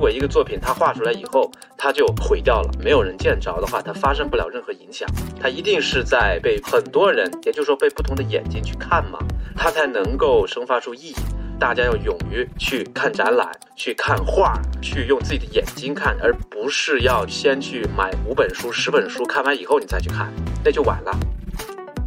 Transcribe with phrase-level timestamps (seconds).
[0.00, 5.06] 如果一个作品它画出来以后，它就毁掉了，没有人见着的话，它发生不了任何影响。
[5.38, 9.18] 它一定是在被很多人，也就是说被不同的眼睛去看嘛，
[9.54, 11.16] 它才能够生发出意义。
[11.58, 13.46] 大家要勇于去看展览，
[13.76, 20.32] 去看画，去用自己的眼睛看，而不是要先去买五本书、十本书，看完以后你再去看，
[20.64, 21.14] 那就晚了。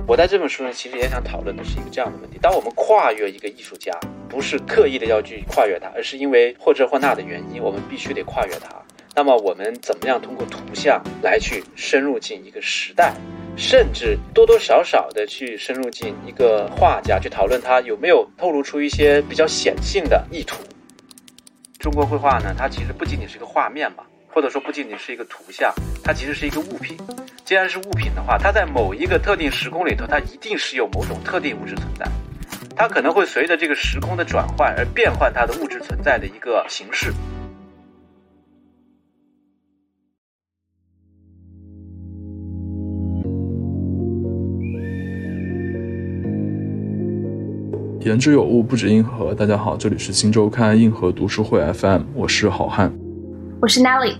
[0.07, 3.95] 我在这本书呢，其实也想讨论的是一个这样的问题：当我们跨越一个艺术家，
[4.34, 8.70] 不是刻意的要去跨越它，而是因为或这或那的原因，我们必须得跨越它。
[9.16, 13.14] 那么我们怎么样通过图像来去深入进一个时代？
[13.56, 20.58] 甚至多多少少的去深入进一个画家，去讨论他有没有透露出一些比较显性的意图。
[21.78, 25.72] 中国绘画呢，它其实不仅仅是一个画面吧，或者说不仅仅是一个图像，
[26.04, 26.98] 它其实是一个物品。
[27.45, 32.08] 既然是物品的话，它在某一个特定时空里头，它一定是有某种特定物质存在。
[32.76, 37.14] 它可能会随着这个时空的转换而变换它的物质存在的一个形式。
[48.02, 49.34] 言之有物，不止硬核。
[49.34, 52.92] 大家好，这里是新周刊硬核读书会 FM，我是好汉，
[53.62, 54.16] 我是 Nelly。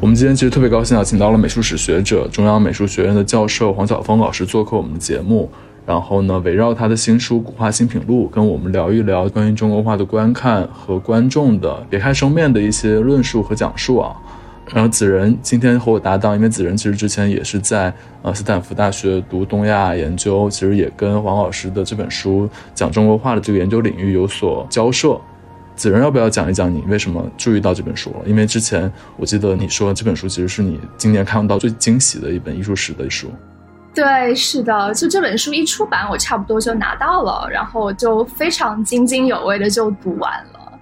[0.00, 5.50] 我们今天其实特别高兴啊，请到了美术史学者、中央美术学院的教授黄晓峰老师做客我们的节目。
[5.84, 14.14] 然后呢，围绕他的新书《古画新品录》，跟我们聊一聊关于中国画的观看和观众的别开生面的一些论述和讲述啊。
[14.72, 25.20] 然后子仁今天和我搭档，因为子仁其实之前也是在呃斯坦福大学读东亚研究，其实也跟王老师的这本书讲中国画的这个研究领域有所交涉。
[25.74, 28.14] 子仁要不要讲一讲你为什么注意到这本书？
[28.24, 33.28] 因为之前我记得你说这本书其实是你今年看到最惊喜的一本艺术史的书。
[33.94, 40.80] 对，是的，就这本书一出版，我差不多就拿到了，然后就非常津津有味的就读完了。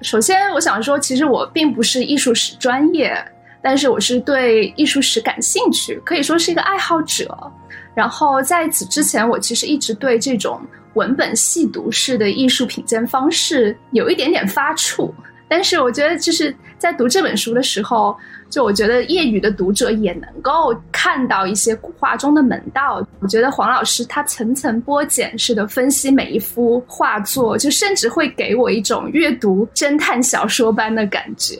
[0.00, 3.16] 首先，我想说，其实我并不是艺术史专业，
[3.62, 7.36] 但是我是对艺术史感兴趣，可以说是一个爱好者。
[7.94, 10.60] 然后在此之前，我其实一直对这种
[10.94, 15.12] 文本细读式的艺术品鉴方式有一点点发怵。
[15.48, 18.16] 但是我觉得，就是在读这本书的时候，
[18.50, 23.00] 就我觉得业余的读者也能够看到一些古画中的门道。
[23.20, 31.56] 我觉得黄老师他层层剥茧式的分析每一幅画作，就甚至会给我一种阅读侦探小说般的感觉。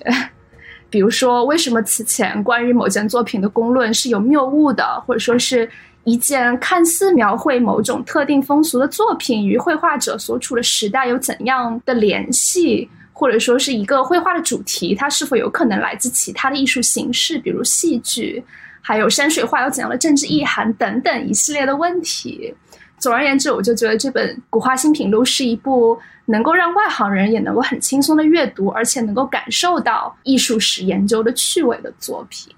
[0.91, 5.71] 比如说，为什么此前关于某件作品的公论是有谬误的，或者说是
[6.03, 12.91] 一件看似描绘某种特定风俗的作品与绘画者所处的时代有怎样的联系？
[13.12, 18.42] 或者说是一个绘画的主题，它是否有可能来自其他的艺术形式，比如戏剧，
[18.80, 22.54] 还有山水画有怎样的政治意涵等等一系列的问题。
[22.98, 32.54] 总而言之，我就觉得这本《古画新品录》是一部能够让外行人也能够很轻松的阅读，而且能够感受到艺术史研究的趣味的作品。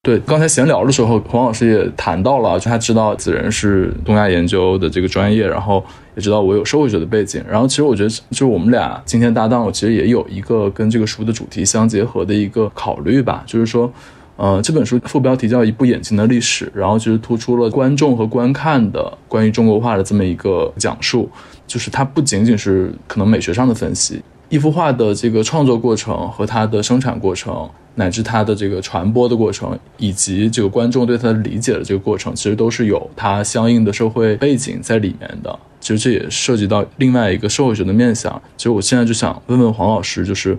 [0.00, 13.92] 对，刚才闲聊的时候，黄老师也谈到了，就他知道子仁是东亚研究的这个专业，然后也知道我有社会学的背景，然后其实我觉得，就是我们俩今天搭档，我其实也有一个跟这个书的主题相结合的一个考虑吧，就是说，
[14.36, 21.28] 呃，这本书副标题叫《一部眼睛的历史》，然后其实突出了观众和观看的关于中国画的这么一个讲述，
[21.66, 27.68] 就是它不仅仅是可能美学上的分析，一幅画的这个创作过程和它的生产过程。
[27.94, 35.58] 乃至它的这个传播的过程，以及这个观众对它的理解的这个过程，其实都是有它相应的社会背景在里面的。
[35.80, 38.40] 其实这也涉及到另外一个社会学的面向。
[38.56, 40.56] 其实我现在就想问问黄老师，就是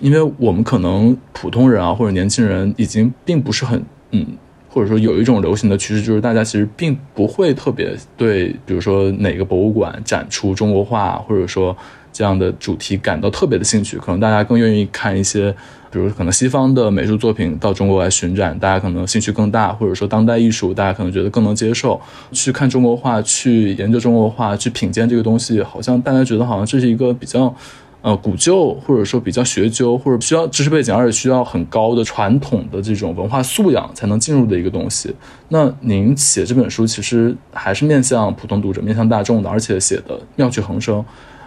[0.00, 3.82] 因为我们可能普通人啊，或者年轻人已经并不是很
[4.12, 4.24] 嗯，
[4.68, 11.76] 或者说有一种流行的趋势，就是大家其实并不会特别对，比如说哪个博物馆展出中国画，或者说
[12.16, 13.98] 这样的主题感到特别的兴趣。
[13.98, 15.54] 可能大家更愿意看一些。
[15.88, 21.98] 比如可能西方的美术作品到中国来巡展，大家可能兴趣更大，或者说当代艺术，大家可能觉得更能接受。
[22.32, 27.54] 去看中国画，去研究中国画，去品鉴这个东西，好像大家觉得好像这是一个比较，
[28.02, 35.14] 呃，古旧或者说比较学究，或者需要知识背景，而且需要很高的传统的这种文化素养才能进入的一个东西。
[35.48, 41.02] 那您写这本书其实还是面向普通读者、面向大众的，而且写的妙趣横生。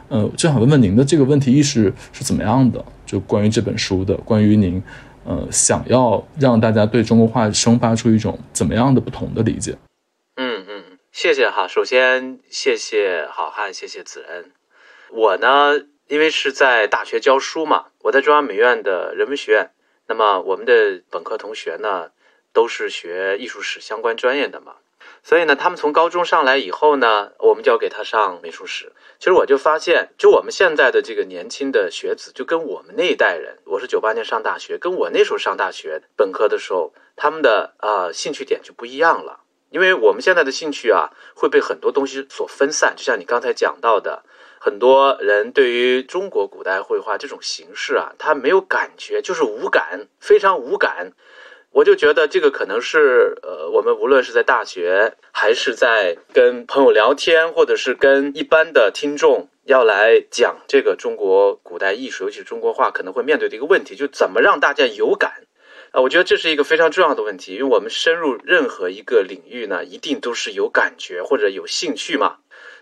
[0.09, 2.83] 呃，就想问问您的这个问题意识是怎么样的？
[3.05, 4.81] 就关于这本书的，关于您，
[5.23, 9.77] 呃，想要让大家对中国画生发出一种怎么样的不同的理解？
[10.35, 11.67] 嗯嗯，谢谢哈。
[11.67, 14.51] 首先谢谢好汉，谢谢子恩。
[15.11, 19.69] 我呢，因为是在大学教书嘛，我在中央美院的人文学院。
[20.07, 22.09] 那么我们的本科同学呢，
[22.51, 24.73] 都是学艺术史相关专业的嘛。
[25.29, 28.91] 所以呢，他们从高中上来以后呢，我们就要给他上美术史。
[29.19, 39.41] 其实我就发现，就我们现在的这个年轻的学子，就跟我们那一代人，我是九八年上大学，跟我那时候上大学本科的时候，他们的啊兴趣点就不一样了。
[39.69, 42.95] 因为我们现在的兴趣啊，会被很多东西所分散。
[42.97, 44.23] 就像你刚才讲到的，
[44.59, 51.11] 很多人对于中国古代绘画这种形式啊，他没有感觉，就是无感，非常无感。
[51.71, 65.43] 我就觉得这个可能是，呃，我们无论是在大学，还是在跟朋友聊天，或者是跟一般的听众要来讲这个中国古代艺术，尤其是中国画，可能会面对的一个问题，就怎么让大家有感
[65.91, 66.01] 啊？
[66.01, 72.37] 我觉得这是一个非常重要的问题，因为我们深入任何一个领域呢，一定都是有感觉或者有兴趣嘛。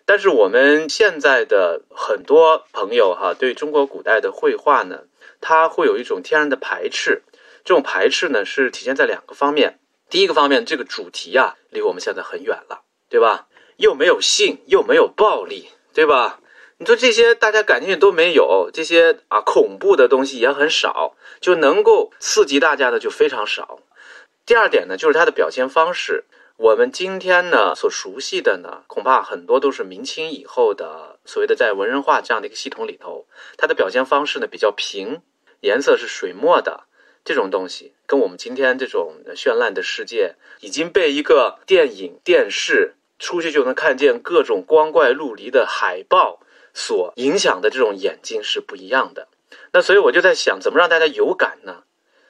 [0.05, 5.01] 但是我们现在的很多朋友哈，对中国古代的绘画呢，
[5.41, 7.21] 他会有一种天然的排斥。
[7.67, 9.81] 这种排斥呢，是体现在两个方面。
[10.09, 13.49] 第一个方面，这个主题啊，离我们现在很远了，对吧？
[13.75, 16.39] 又没有性，又没有暴力，对吧？
[16.77, 23.81] 你说这些大家感兴趣都没有，这些啊恐怖的东西也很少，就能够刺激大家的就非常少。
[24.45, 26.23] 第二点呢，就是它的表现方式。
[26.55, 33.27] 我们今天呢所熟悉的呢，恐怕很多都是明清以后的所谓的在文人画这样的一个系统里头，
[33.57, 35.21] 它的表现方式呢比较平，
[35.59, 36.85] 颜色是水墨的。
[37.27, 46.39] 这种东西跟我们今天这种绚烂的世界，已经被一个电影、电视出去就能看见各种光怪陆离的海报
[46.73, 49.27] 所影响的这种眼睛是不一样的。
[49.73, 51.83] 那所以我就在想，怎么让大家有感呢？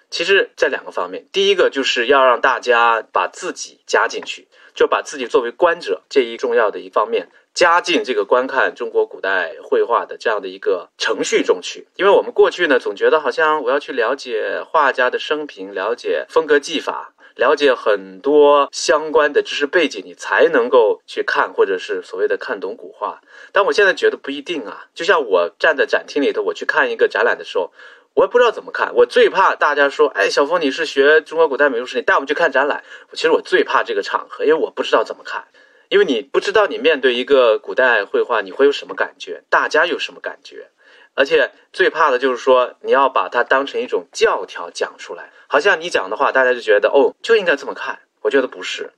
[0.10, 7.30] 其实，在两个方面，第一个就是要让大家把自己加进去，就把自己作为观者这一重要的一方面。
[7.58, 23.22] 加进这个观看中国古代绘画的这样的一个程序中去，因为我们过去呢总觉得好像我要去了解画家的生平，了解风格技法，了解很多相关的知识背景，你才能够去看或者是所谓的看懂古画。
[23.52, 27.72] 但我现在觉得不一定啊，就像我站在展厅里头，我去看一个展览的时候，
[28.14, 32.84] 我也不知道怎么看，我最怕大家说，哎，小峰你是学中国古代美术史，你带我们去看展览。
[33.14, 35.48] 其实我最怕这个场合，因为我不知道怎么看。
[35.90, 40.70] 因为你不知道你面对一个古代绘画你会有什么感觉，大家有什么感觉，
[41.14, 48.92] 而且最怕的就是说你要把它当成一种教条讲出来，好像你讲的话大家就觉得哦就应该这么看，我觉得不是。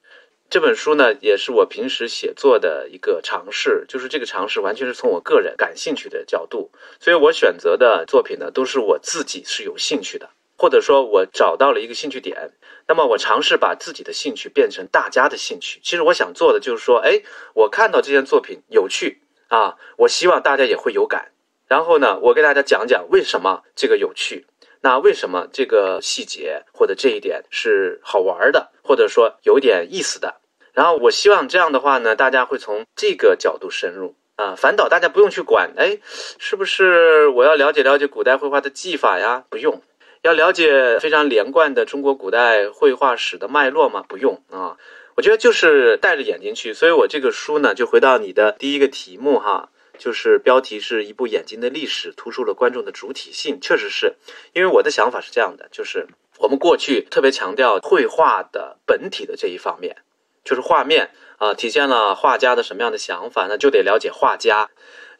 [0.49, 10.29] 这本书呢也是我平时写作的一个尝试，就是这个尝试完全是从我个人感兴趣的角度，所以我选择的作品呢都是我自己是有兴趣的。
[10.61, 12.51] 或者说，我找到了一个兴趣点，
[12.89, 15.79] 那么我尝试把自己的兴趣变成大家的兴趣。
[15.83, 17.21] 其实我想做的就是说，哎，
[17.53, 21.31] 我看到这件作品有趣啊，我希望大家也会有感。
[21.67, 24.47] 然后呢，我给大家讲讲为什么这个有趣，
[24.81, 30.41] 那为什么这个细节或者这一点是好玩的，或者说有点意思的。
[30.73, 35.99] 然后我希望这样的话呢，大家会从这个角度深入啊，反倒大家不用去管，哎，
[36.39, 39.43] 是不是我要了解了解古代绘画的技法呀？
[39.47, 39.83] 不用。
[40.21, 44.03] 要了解非常连贯的中国古代绘画史的脉络吗？
[44.07, 44.75] 不用啊，
[45.15, 46.73] 我觉得就是带着眼睛去。
[46.73, 53.59] 所以我这个书呢，就回到你的第一个题目哈，就是标题是一部眼睛的历史，突出了观众的主体性。
[53.61, 54.15] 确实是
[54.53, 56.07] 因为我的想法是这样的，就是
[56.37, 59.95] 我们过去特别强调绘画的本体的这一方面，
[60.43, 64.69] 就是画面啊，体现了画家的什么样的想法，那就得了解画家。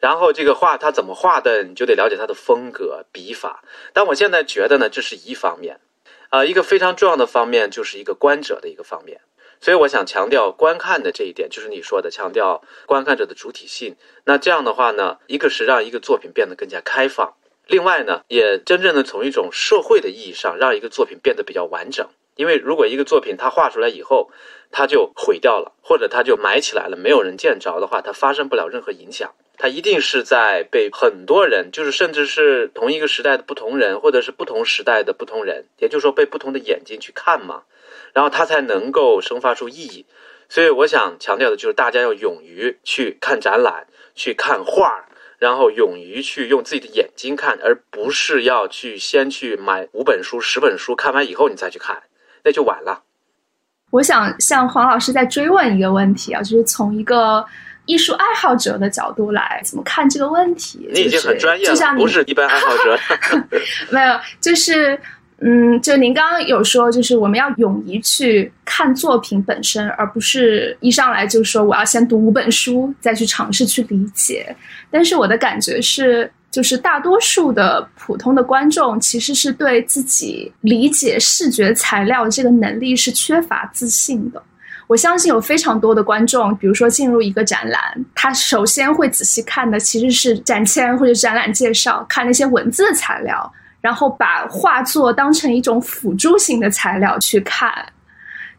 [0.00, 3.62] 然后这个画他怎么画的，你就得了解他的风格笔法。
[3.92, 5.78] 但我现在觉得呢，这是一方面，
[6.30, 9.20] 啊，一个非常重要的方面就是一个观者的一个方面。
[9.60, 13.94] 所以我想强调观看的这一点，就是你说的强调观看者的主体性。
[14.24, 17.34] 那这样的话呢，一个是让一个作品变得更加开放，
[17.66, 22.08] 另外呢，也真正的从一种社会的意义上让一个作品变得比较完整。
[22.36, 24.30] 因为如果一个作品它画出来以后，
[24.70, 29.34] 它就毁掉了，或者它就埋起来了，没有人见着的话，它发生不了任何影响。
[29.62, 37.64] 它一定是在被很多人，就是甚至是同一个时代的不同人，或者是不同时代的不同人，也就是说被不同的眼睛去看嘛，
[38.14, 40.06] 然后它才能够生发出意义。
[40.48, 45.04] 所以我想强调的就是大家要勇于去看展览、去看画，
[45.36, 52.02] 然后勇于去用自己的眼睛看，而不是要去先去买五本书、十本书，看完以后你再去看，
[52.44, 53.02] 那就晚了。
[53.90, 57.44] 我想向黄老师再追问一个问题啊，就是从一个。
[57.90, 60.88] 艺术爱好者的角度来怎么看这个问题？
[60.92, 62.96] 你已经很专业了，不是一般爱好者。
[63.90, 64.96] 没有，就是
[65.40, 74.54] 嗯，就您刚刚有说，就是我们要勇于去看作品本身，而不是一上来就说我要先读五本书再去尝试去理解。
[74.88, 84.40] 但是我的感觉是，就是大多数的普通的观众其实是对自己理解视觉材料这个能力是缺乏自信的。
[84.90, 87.80] 我相信有非常多的观众，比如说进入一个展览，
[88.12, 97.72] 他首先会仔细看的其实是展签或者展览介绍，看那些文字材料，然后把画作当成一种辅助性的材料去看。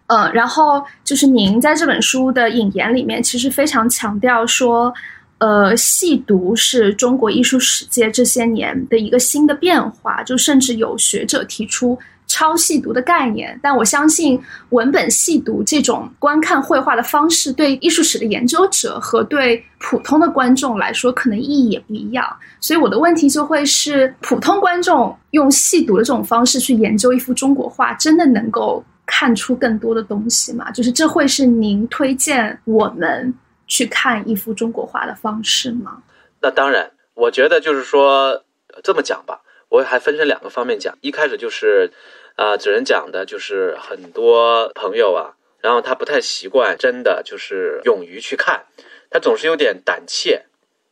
[0.08, 4.94] 嗯，然后就是您在这本书的引言里面，其实非常强调说，
[5.40, 12.00] 呃，细读是中国艺术史界这些年的一个新的变化，就甚至有学者提出。
[12.32, 22.26] 超细读的概念，但我相信文本细读这种观看绘画的方式，对艺术史的研究者和对普通的观众来说，可能意义也不一样。
[22.62, 30.72] 所以我的问题就会是：普通观众用细读的这种方式去研究一幅中国画，真的能够看出更多的东西吗？
[30.72, 33.34] 就是这会是您推荐我们
[33.68, 35.98] 去看一幅中国画的方式吗？
[36.40, 38.42] 那当然，我觉得就是说
[38.82, 40.96] 这么讲吧，我还分成两个方面讲。
[41.02, 41.90] 一开始就是。
[42.38, 48.66] 啊，只能讲的就是很多朋友啊，然后他不太习惯，真的就是勇于去看，
[49.12, 50.46] 他总是有点胆怯。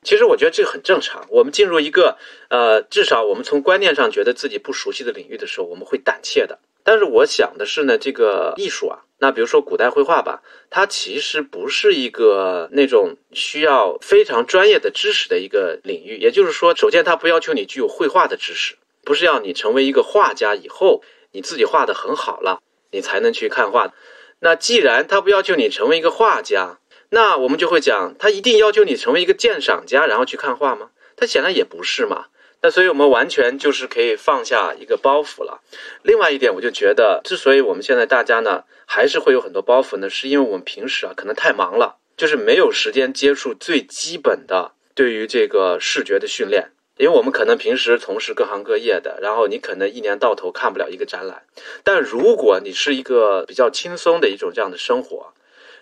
[0.04, 1.26] 其实我觉得这个很正常。
[1.30, 2.18] 我们进入一个
[2.50, 6.60] 呃，至少我们从观念上觉得自己不熟悉的领域的时候，我们会胆怯的。
[6.90, 10.42] 但是我想的是呢，这个艺术啊，那比如说古代绘画吧，
[10.72, 16.18] 它其实不是一个那种需要非常专业的知识的一个领域。
[16.18, 21.04] 也就是说，首先它不要求你具有绘画的知识，不是要你成为一个画家以后。
[21.32, 23.94] 你自己画的很好了，你才能去看画。
[24.40, 26.80] 那既然他不要求你成为一个画家，
[27.12, 30.90] 那我们就会讲，他一定要求你成为一个鉴赏家，然后去看画吗？
[31.16, 32.26] 他显然也不是嘛。
[32.62, 35.62] 那所以我们完全就是可以放下一个包袱了。
[36.04, 46.72] 另外一点，我就觉得，之所以我们现在大家呢还是会有很多包袱呢，是因为我们平时啊可能太忙了，就是没有时间接触最基本的对于这个视觉的训练。
[46.98, 51.44] 因为我们可能平时从事各行各业的，然后你可能一年到头看不了一个展览。
[51.86, 55.32] 但如果你是一个比较轻松的一种这样的生活，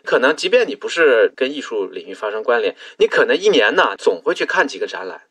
[0.03, 5.23] 可能即便你不是跟艺术领域发生关联，你可能一年呢总会去看几个展览，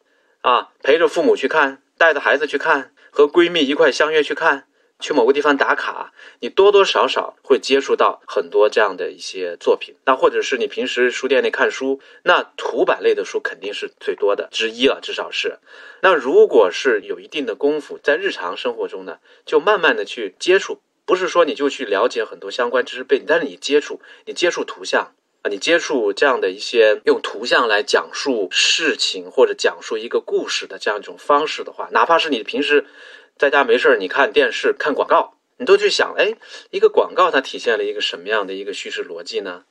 [0.47, 4.69] 啊，陪着父母去看，带着孩子去看，和闺蜜一块相约去看。
[5.01, 9.97] 去某个地方打卡，你多多少少会接触到很多这样的一些作品。
[10.05, 15.59] 那或者是你平时书店里看书，那图版类的书肯定是最多的之一了，至少是。
[16.01, 25.13] 那如果是有一定的功夫，在日常生活中呢，就慢慢的去接触，不是说你就去了解很多相关知识背景，但是你接触，你接触图像，
[25.49, 32.87] 你接触这样的一些用图像来讲述事情或者讲述一个故事的这样一种方式的话，哪怕是你平时。
[33.39, 36.37] 在家没事儿，你看电视、看广告，你都去想，哎，
[36.71, 39.65] 一个广告它体现了一个什么样的一个叙事逻辑呢？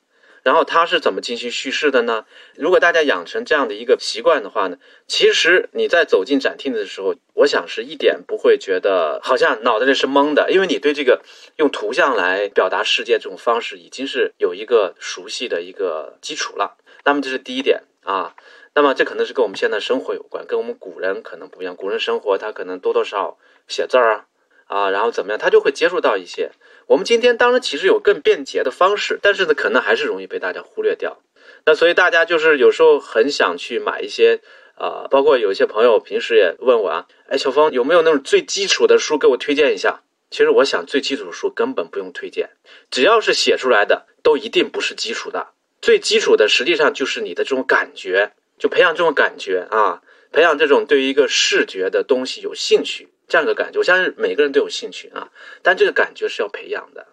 [0.46, 2.24] 然后它是怎么进行叙事的呢？
[2.56, 11.24] 如果大家养成这样的一个习惯的话呢，其实你在走进展厅的时候，我想是一点不会觉得好像脑袋里是懵的，因为你对这个
[11.58, 16.78] 用图像来表达世界这种方式已经是有一个熟悉的一个基础了。
[17.04, 18.36] 那么这是第一点啊。
[18.76, 21.76] 那么这可能是跟我们现在生活有关，跟我们古人可能不一样。
[21.76, 23.38] 古人生活他可能多多少少
[23.68, 24.26] 写字儿啊，
[24.66, 26.52] 啊，然后怎么样，他就会接触到一些。
[26.88, 31.22] 我们今天当然其实有更便捷的方式，但是呢，可能还是容易被大家忽略掉。
[31.66, 34.42] 那所以大家就是有时候很想去买一些
[34.76, 40.02] 啊，包括有一些朋友平时也问我啊，哎，小峰有没有那种最基础的书给我推荐一下？
[40.30, 42.50] 其实我想最基础的书根本不用推荐，
[42.92, 45.48] 只要是写出来的都一定不是基础的。
[45.82, 48.32] 最基础的实际上就是你的这种感觉。
[48.58, 53.80] 就培养这种感觉啊，培养这种对于一个视觉的东西有兴趣这样一个感觉。
[53.80, 55.30] 我相信每个人都有兴趣啊，
[55.64, 57.08] 但这个感觉是要培养的。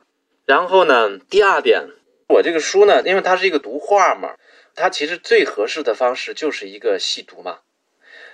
[0.44, 1.88] 然后呢，第二点，
[2.28, 4.34] 我这个书呢，因为它是一个读画嘛，
[4.74, 7.60] 它其实最合适的方式就是一个细读嘛。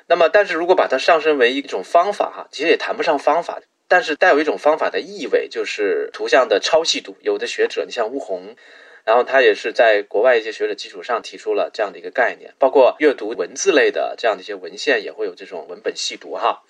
[0.06, 7.16] 那么，但是如果把它上升为一种方法哈，其实也谈不上方法，但是带有一种方法的意味，就是图像的超细读。
[7.20, 8.56] 有的学者，你像吴红。
[9.04, 16.62] 然后他也是在国外一些学者基础上提出了这样的一个概念，包括阅读文字类的这样的一些文献也会有这种文本细读哈。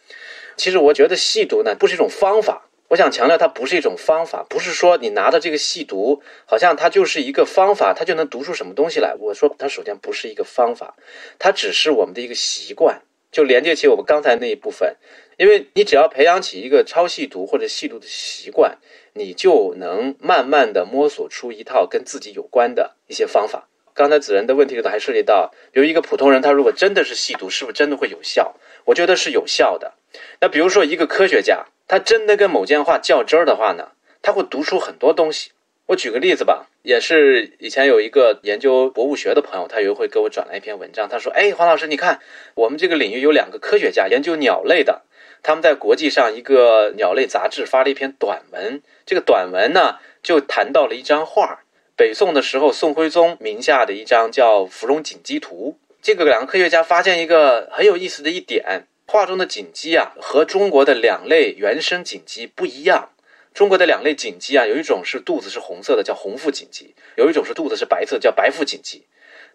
[0.59, 9.15] 其实我觉得细读呢不是一种方法，我想强调它不是一种方法，不是说你拿着这个细读好像它就是一个方法，它就能读出什么东西来。
[9.19, 10.97] 我说它首先不是一个方法，
[11.39, 13.01] 它只是我们的一个习惯，
[13.31, 14.97] 就连接起我们刚才那一部分，
[15.39, 18.77] 因为你只要培养起一个超细读或者细读的习惯。
[19.15, 23.69] 你就能慢慢的摸索出一套跟自己有关的一些方法。
[23.93, 28.55] 刚才子仁的问题里头还涉及到，比如一个普通人，他如果真的是细读，是不是真的会有效？
[28.89, 29.93] 我觉得是有效的。
[30.41, 33.93] 那比如说一个科学家，他真的跟某件画较真儿的话呢，
[34.23, 35.51] 他会读出很多东西。
[35.87, 42.21] 我举个例子吧，也是以前有一个研究博物学的朋友，他有一回给我转来一篇文章，他说：“哎，黄老师，你看
[42.55, 45.03] 我们这个领域有两个科学家研究鸟类的。”
[45.43, 51.61] 他们在国际上一个鸟类杂志发了一篇短文，这个短文呢就谈到了一张画，
[51.95, 55.77] 北宋的时候，宋徽宗名下的一张叫《芙蓉锦鸡图》。
[56.01, 63.11] 这个两个科学家发现一个很有意思的一点：画中的锦鸡啊，和中国的两类原生锦鸡不一样。
[63.53, 69.07] 中国的两类锦鸡啊，有一种是肚子是红色的，叫红腹锦鸡；有一种是肚子是白色，叫白腹锦鸡。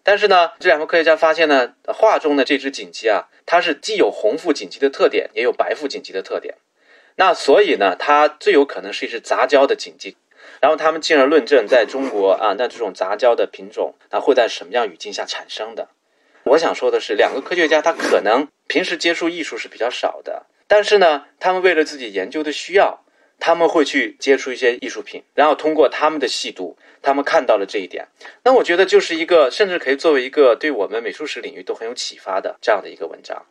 [0.02, 6.56] 但是呢，这两个科学家发现呢，画中的这只锦鸡啊，它是既有红腹锦鸡的特点，也有白腹锦鸡的特点。
[7.16, 10.16] 那所以呢，它最有可能是一只杂交的锦鸡。
[10.60, 15.88] 然后他们进而论证，在中国啊，那这种杂交的品种，它会在什么样语境下产生的？
[16.44, 23.04] 我想说的是，两个科学家他可能平时接触艺术是比较少的，但是呢，他们为了自己研究的需要，
[23.40, 28.08] 他们会去接触一些艺术品，然后通过他们的细读，他们看到了这一点。
[28.44, 33.46] 那我觉得就是一个，甚至可以作为一个对我们美术史领域都很有启发的这样的一个文章。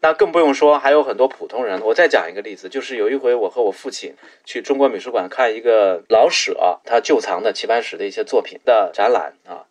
[0.00, 1.80] 那更不用说，还有很多普通人。
[1.82, 9.64] 我再讲一个例子，就是有一回我和我父亲去中国美术馆看一个老舍他旧藏的齐白石的一些作品的展览啊，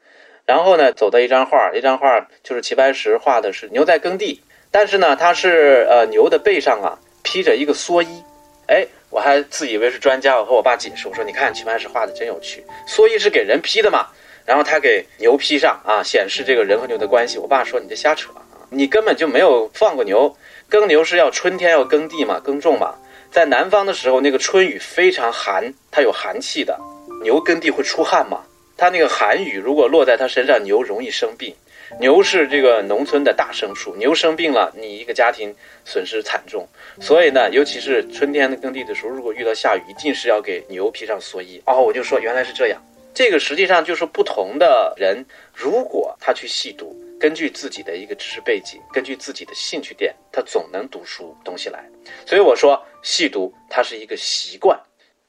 [0.45, 8.23] 然后呢走到一张画，一张画就是齐白石画的是牛在耕地，但是呢它是呃牛的背上啊披着一个蓑衣，
[8.67, 14.07] 哎，我还自以为是专家，我和我爸解释，我说你看齐白石画的真有趣，蓑衣是给人披的嘛，
[14.45, 17.37] 然后他给牛披上啊，显示这个人和牛的关系。
[17.37, 18.41] 我爸说你这瞎扯啊。
[18.71, 20.35] 你根本就没有放过牛，
[20.67, 22.95] 耕牛是要春天要耕地嘛，耕种嘛。
[23.31, 26.77] 在南方的时候，那个春雨非常寒，它有寒气的，
[27.21, 28.41] 牛耕地会出汗嘛。
[28.77, 31.53] 它那个寒雨如果落在它身上，牛容易生病。
[31.99, 35.55] 牛是这个农村的大牲畜，牛生病了，你一个家庭
[35.85, 36.67] 损失惨重。
[36.99, 41.61] 所以呢，尤其是春天的耕地的时候，如果遇到下雨，一定是要给牛披上蓑衣。
[41.65, 42.81] 哦，我就说原来是这样。
[43.13, 46.95] 这个实际上就是不同的人，如果他去细读。
[47.17, 51.81] 根据自己的一个知识背景，根据自己的兴趣点，他总能读出东西来。
[52.25, 54.77] 所以我说，细读它是一个习惯。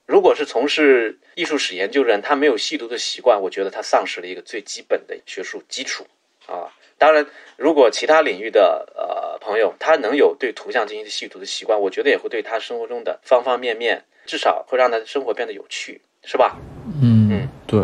[0.07, 6.07] 如果是从事艺术史研究人，他没有细读的习惯，我觉得他丧失了一个最基本的学术基础
[6.47, 6.71] 啊。
[6.97, 16.57] 当然，如果其他领域的呃朋友，他能有对图像进行细读的习惯，我觉得也会对他生活中的方方面面，至少会让他的生活变得有趣，是吧？
[17.03, 17.83] 嗯嗯，对。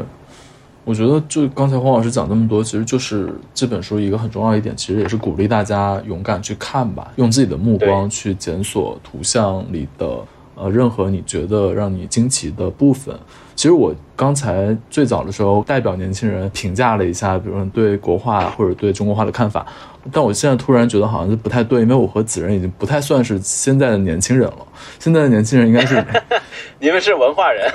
[0.85, 13.15] 我觉得，就刚才黄老师讲这么多，其实就是这本书一个很重要一点，其实也是鼓励大家勇敢去看吧，用自己的目光去检索图像里的呃任何你觉得让你惊奇的部分。
[13.55, 19.65] 其实我刚才最早的时候代表年轻人评价了一下，比如说对国画或者对中国画的看法，
[20.11, 24.67] 但我现在突然觉得好像是不太对，因为我和子仁已经不太算是现在的年轻人了，
[24.99, 26.03] 现在的年轻人应该是
[26.81, 27.71] 你们是文化人。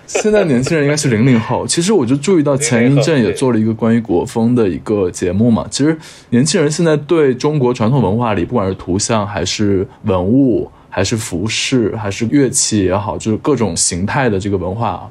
[0.06, 1.66] 现在年轻人应该是零零后。
[1.66, 5.66] 其实我就注意到前一阵也做了一个关于国风的一个节目嘛。
[5.70, 5.96] 其实
[6.30, 15.10] 年轻人现在对中国传统文化里，不管是图像还是文物，还是服饰，还是乐器也好，就是各种形态的这个文化啊，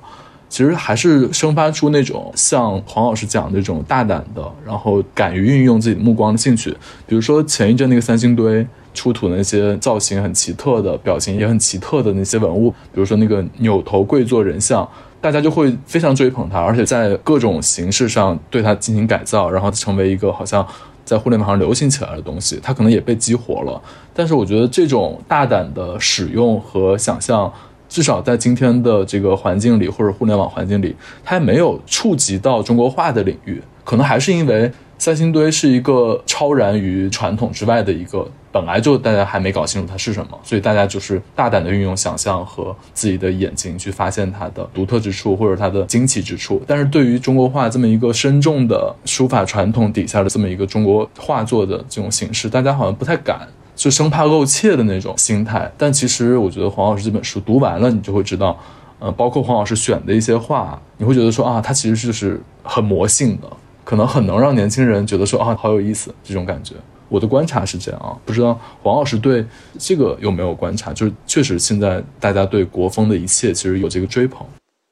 [0.50, 6.72] 其实还是生发出那种像黄老师讲那种大胆的，然后敢于运用自己的目光的兴趣。
[7.08, 8.68] 比如说前一阵那个三星堆。
[8.94, 14.90] 出土那些造型很奇特的、表情也很奇特的那些文物，比如说那个扭头跪坐人像，
[15.22, 20.66] 大家就会非常追捧它，而且在各种形式上对它进行改造，然后成为一个好像
[21.08, 22.60] 在互联网上流行起来的东西。
[22.62, 23.82] 它可能也被激活了，
[24.14, 27.52] 但是我觉得这种大胆的使用和想象，
[27.88, 30.94] 至少在今天的这个环境里或者互联网环境里，
[31.24, 38.30] 它还没有触及到中国化的领域，可能还是因为三星堆是一个超然于传统之外的一个。
[38.52, 46.62] 本来就大家还没搞清楚它是什么，所以大家就是大胆的运用想象和自己的眼睛去发现它的独特之处或者它的惊奇之处。
[46.66, 55.72] 但是对于中国画这么一个深重的书法传统底下的这么一个中国画作的这种形式，大家好像不太敢，就生怕露怯的那种心态。
[55.78, 58.58] 但其实我觉得黄老师这本书读完了，你就会知道，
[59.00, 63.48] 呃，包括黄老师选的一些画，你会觉得说啊，它其实就是很魔性的，
[63.84, 66.74] 可能很能让年轻人觉得说啊，好有意思这种感觉。
[67.10, 69.46] 我的观察是这样啊，不知道黄老师对
[69.80, 70.92] 这个有没有观察？
[70.94, 74.46] 就是确实现在大家对国风的一切其实有这个追捧。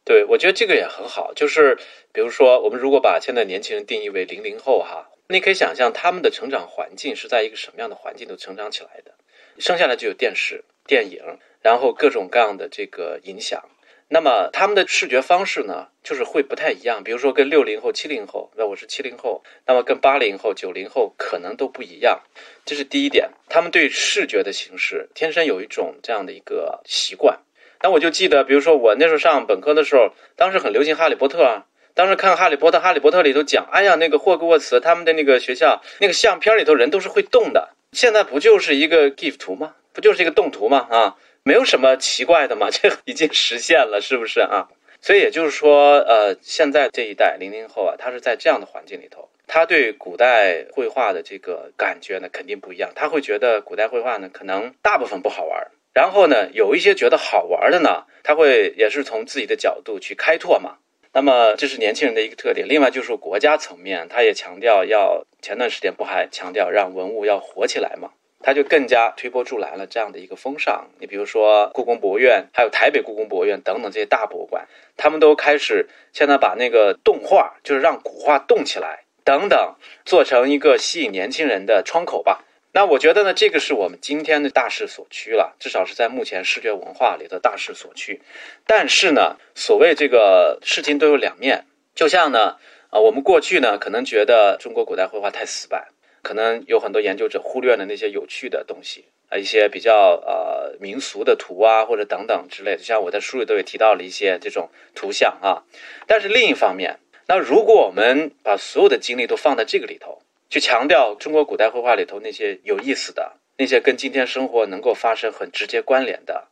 [0.04, 1.34] 对，我觉得这个也很好。
[1.34, 1.76] 就是
[2.14, 9.12] 比如说，我们如果把现在年轻人定义为零零后哈，你可以想象他们的成长环境是在一个什么样的环境都成长起来的。
[9.58, 11.22] 生下来就有电视、电影，
[11.62, 13.64] 然后各种各样的这个影响。
[14.08, 17.04] 那么他们的视觉方式呢，就是会不太一样。
[17.04, 22.22] 比如说跟六零后、七零后，那我是七零后，那么跟八零后、九零后可能都不一样。
[22.66, 27.40] 这是第一点，他们对视觉的形式天生有一种这样的一个习惯。
[27.82, 31.66] 那我就记得，比如说我那时候上本科的时候，当时很流行《哈利波特》啊，
[31.96, 37.70] 当时看《哈利波特》，《哈利波特》里头讲，哎呀，那个霍格沃茨他们的那个学校那个相片里头人都是会动的。
[37.92, 39.76] 现在不就是一个 GIF 图吗？
[39.94, 40.88] 不就是一个动图吗？
[40.92, 41.16] 啊？
[41.48, 44.68] 没有什么奇怪的嘛， 这已经实现了，是不是啊？
[45.00, 52.92] 所以也就是说，呃，现在这一代零零后啊，他是在这样的环境里头，他对古代绘画的这个感觉呢，肯定不一样。
[52.96, 55.68] 他会觉得古代绘画呢，可能大部分不好玩。
[55.94, 60.78] 然后呢，有一些觉得好玩的呢，他会也是从自己的角度去开拓嘛。
[61.14, 62.68] 那么这是年轻人的一个特点。
[62.68, 68.10] 另外就是国家层面，他也强调要前段时间不还强调让文物要活起来嘛，
[68.46, 70.88] 他就更加推波助澜了这样的一个风尚。
[71.00, 82.44] 你比如说故宫博物院，还有台北故宫博物院等等这些大博物馆，他们都开始现在把那个动画，就是让古画动起来等等，做成一个吸引年轻人的窗口吧。
[82.72, 88.22] 那我觉得呢，这个是我们今天的大势所趋了，至少是在目前视觉文化里的大势所趋。
[88.68, 92.58] 但是呢，所谓这个事情都有两面，就像呢，
[92.92, 95.88] 啊，我们过去呢可能觉得中国古代绘画太死板，
[96.26, 102.80] 可能有很多研究者忽略了那些有趣的东西啊，一些比较呃民俗的图啊，或者等等之类的。
[102.80, 105.62] 像我在书里都有提到了一些这种图像啊。
[106.08, 116.48] 但是另一方面，那如果我们把所有的精力都放在这个里头，去强调中国古代绘画里头那些有意思的、那些跟今天生活能够发生很直接关联的，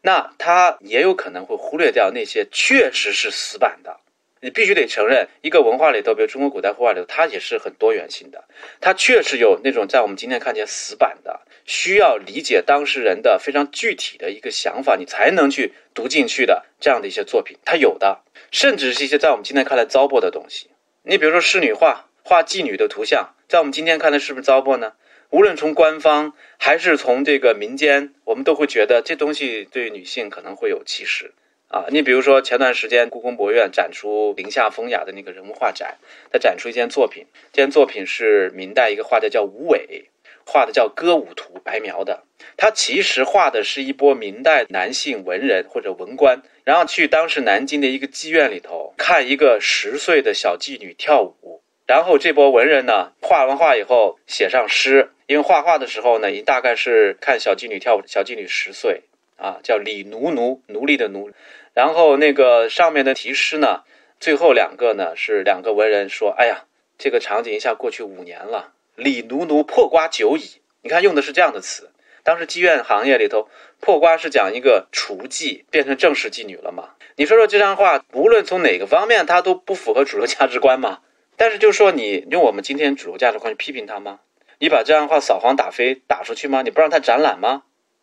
[0.00, 4.00] 那他也有可能会忽略掉那些确实是死板的。
[4.40, 8.44] 你必须得承认，一个文化里头，比如中国古代绘画里头，它也是很多元性的。
[8.80, 20.70] 它确实有那种在我们今天看见死板的，需要理解当事人的非常具体的一个想法，你才能去读进去的这样的一些作品，它有的，甚至是一些在我们今天看来糟粕的东西。
[21.02, 23.34] 你比如说仕女画，画妓女的图像。
[23.48, 24.92] 在我们今天看来，是不是糟粕呢？
[25.30, 31.32] 无论从官方还是从这个民间，我们都会觉得这东西对女性可能会有歧视
[31.68, 31.86] 啊。
[31.90, 35.98] 你比如说，前段时间故宫博物院展出林下风雅的那个人物画展，
[36.32, 40.10] 他展出一件作品，这件作品是明代一个画家叫吴伟
[40.44, 42.24] 画的，叫歌舞图，白描的。
[42.56, 51.62] 他其实画的是一波明代男性文人或者文官，然后去当时南京的一个妓院里头看一个十岁的小妓女跳舞。
[51.86, 59.02] 然后这波文人呢，画完画以后写上诗，因为画画的时候呢，大概是看小妓女跳舞，小妓女十岁
[59.36, 61.30] 啊，叫李奴奴，奴隶的奴。
[61.78, 63.84] 然后那个上面的题诗呢，
[64.18, 66.64] 最后两个呢是两个文人说：“哎呀，
[66.98, 71.90] 这个场景一下过去五年了，李奴奴破瓜久矣。”你看用的是这样的词。
[72.24, 76.96] 当时妓院行业里头，破瓜是讲一个雏妓变成正式妓女了嘛？
[77.14, 80.98] 你说说这张画，无论从哪个方面，它都不符合主流价值观嘛？
[81.36, 84.18] 但是，就说你用我们今天主流价值观去批评他吗？
[84.58, 86.62] 你把这样的话扫黄打非打出去吗？
[86.62, 87.62] 你不让他展览吗？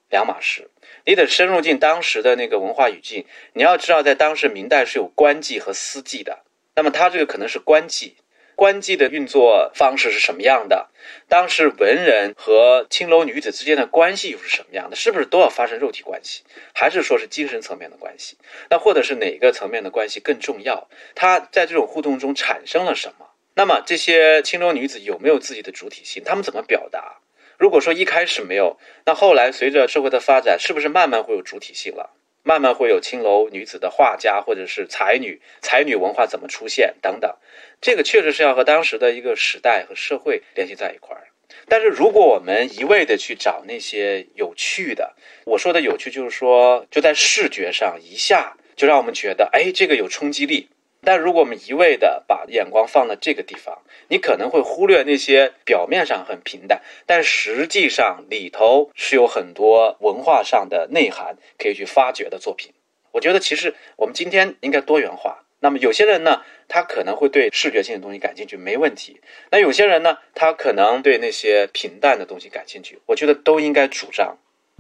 [0.10, 0.70] 两码事。
[1.06, 3.26] 你得深入进当时的那个文化语境。
[3.54, 6.44] 你要知道，在当时明代是有官妓和私妓的。
[6.76, 8.14] 那么，他这个可能是官妓，
[8.56, 10.90] 官妓的运作方式是什么样的？
[11.30, 14.96] 当时文人和青楼女子之间的关系又是什么样的？
[14.96, 18.38] 是不是都要发生肉体关系，还是说是精神层面的关系？
[18.70, 20.90] 那或者是哪个层面的关系更重要？
[21.14, 23.28] 他在这种互动中产生了什么？
[23.58, 26.22] 那么这些青楼女子有没有自己的主体性？
[26.26, 27.20] 她们怎么表达？
[27.58, 32.12] 如果说一开始没有，那后来随着社会的发展，是不是慢慢会有主体性了？
[32.44, 37.36] 慢慢会有青楼女子的画家或者是才女，才女文化怎么出现等等？
[37.82, 41.30] 这个确实是要和当时的一个时代和社会联系在一块儿。
[41.68, 45.16] 但是如果我们一味的去找那些有趣的，
[45.46, 50.70] 我说的有趣就是说，就在视觉上一下就让我们觉得，哎，这个有冲击力。
[51.06, 53.78] 但如果我们一味的把眼光放在这个地方，
[54.10, 62.74] 你可能会忽略那些表面上很平淡，但实际上里头是有很多文化上的内涵可以去发掘的作品。
[63.12, 65.44] 我觉得其实我们今天应该多元化。
[65.62, 69.22] 那么有些人呢，他可能会对视觉性的东西感兴趣，没问题。
[69.50, 74.38] 那有些人呢，他可能对那些平淡的东西感兴趣，我觉得都应该主张。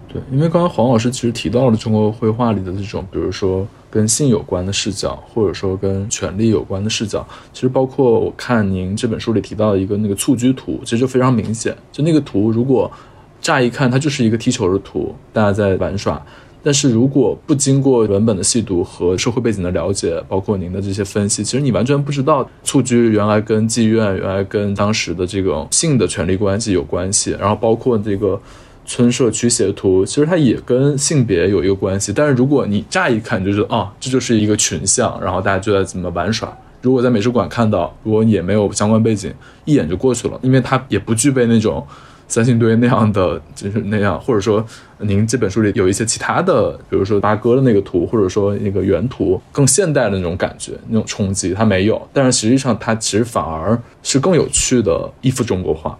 [0.09, 7.25] 对，因为刚刚黄老师其实提到了中国绘画里的这种，比如说跟性有关的视角，或者说跟权力有关的视角。
[7.53, 11.73] 其实包括我看您这本书里提到的一个那个蹴鞠图，其实就非常明显。
[11.93, 12.91] 就那个图，如果
[13.39, 16.21] 乍一看它就是一个踢球的图，大家在玩耍。
[16.61, 27.31] 但是如果不经过文本的细读和社会背景的了解，包括您的这些分析，其实你完全不知道蹴鞠原来跟妓院、原来跟当时的这种性的权利关系有关系。
[27.39, 28.37] 然后包括这个。
[28.85, 36.55] 村社驱邪图，其实它也跟性别有一个关系，但是如果你乍一看就觉得啊，这就是一个群像，然后大家就在怎么玩耍。
[36.81, 39.33] 如果在美术馆看到，如果也没有相关背景，
[39.65, 41.83] 一眼就过去了，因为它也不具备那种
[42.27, 44.63] 三星堆那样的，就是那样，或者说
[44.99, 51.99] 您这本书里有一些其他的，比如说八哥的那个图，或者说那个原图更现代的那种感觉，那种冲击，它没有。
[52.13, 55.97] 但是实际上，它其实反而是更有趣的一幅中国画。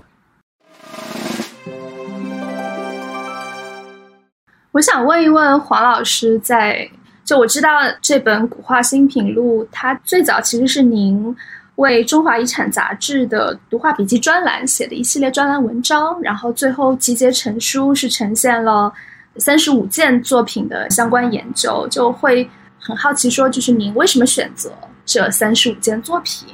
[4.76, 6.86] 我想问一问黄老师，在
[7.24, 7.70] 就我知道
[8.02, 11.34] 这本《古画新品录》，它最早其实是您
[11.76, 18.92] 为《中华遗产》杂志的读画笔记专栏写的一系列专栏文章，然后最后集结成书，是呈现了
[19.38, 21.88] 三十五件作品的相关研究。
[21.90, 22.46] 就会
[22.78, 24.70] 很好奇，说就是您为什么选择
[25.06, 26.50] 这三十五件作品？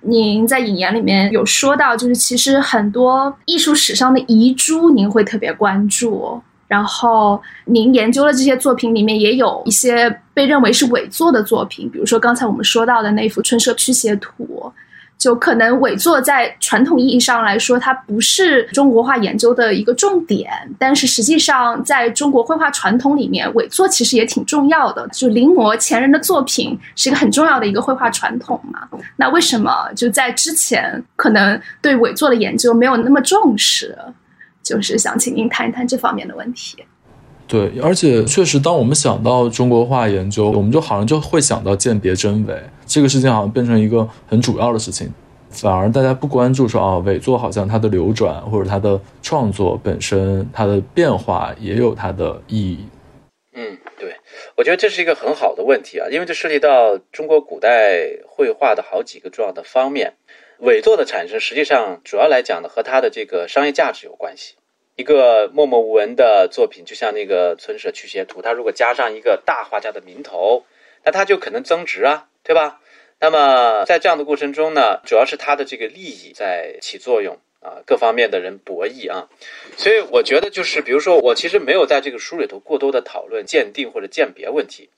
[0.00, 6.42] 您在引言里面有说到，就是其实很多艺术史上的遗珠，您会特别关注。
[6.70, 14.32] 然后您研究的这些作品里面，也有一些被认为是伪作的作品，比如说刚才我们说到的那幅《春社驱邪图》，
[15.18, 25.08] 就可能伪作在传统意义上来说，它不是中国画研究的一个重点，但是实际上在中国绘画传统里面，伪作其实也挺重要的。
[25.08, 28.88] 就临摹前人的作品是一个很重要的一个绘画传统嘛。
[29.16, 33.98] 那为什么就在之前可能对伪作的研究没有那么重视？
[34.70, 36.76] 就是想请您谈一谈这方面的问题。
[37.48, 42.54] 对，而且确实，当我们想到中国画研究，我们就好像就会想到鉴别真伪
[42.86, 45.12] 这个事情，好像变成一个很主要的事情，
[45.50, 52.86] 反而大家不关注说啊，伪作好像它的流转或者它的创作本身，它的变化也有它的意义。
[53.54, 54.14] 嗯，对，
[54.56, 60.14] 我觉得这是一个很好的问题啊，因为这涉及到中国古代绘画的好几个重要的方面。
[60.60, 64.54] 伪作的产生，实际上主要来讲呢，和它的这个商业价值有关系。
[65.00, 70.66] 一个默默无闻的作品，就像那个《村舍驱邪图》，它如果加上一个大画家的名头，
[71.02, 72.82] 那它就可能增值啊，对吧？
[73.18, 79.30] 那么在这样的过程中呢，主要是它的这个利益在起作用啊，各方面的人博弈啊。
[79.78, 84.90] 所以我觉得，就是比如说，我其实没有在这个书里头过多的讨论鉴定或者鉴别问题，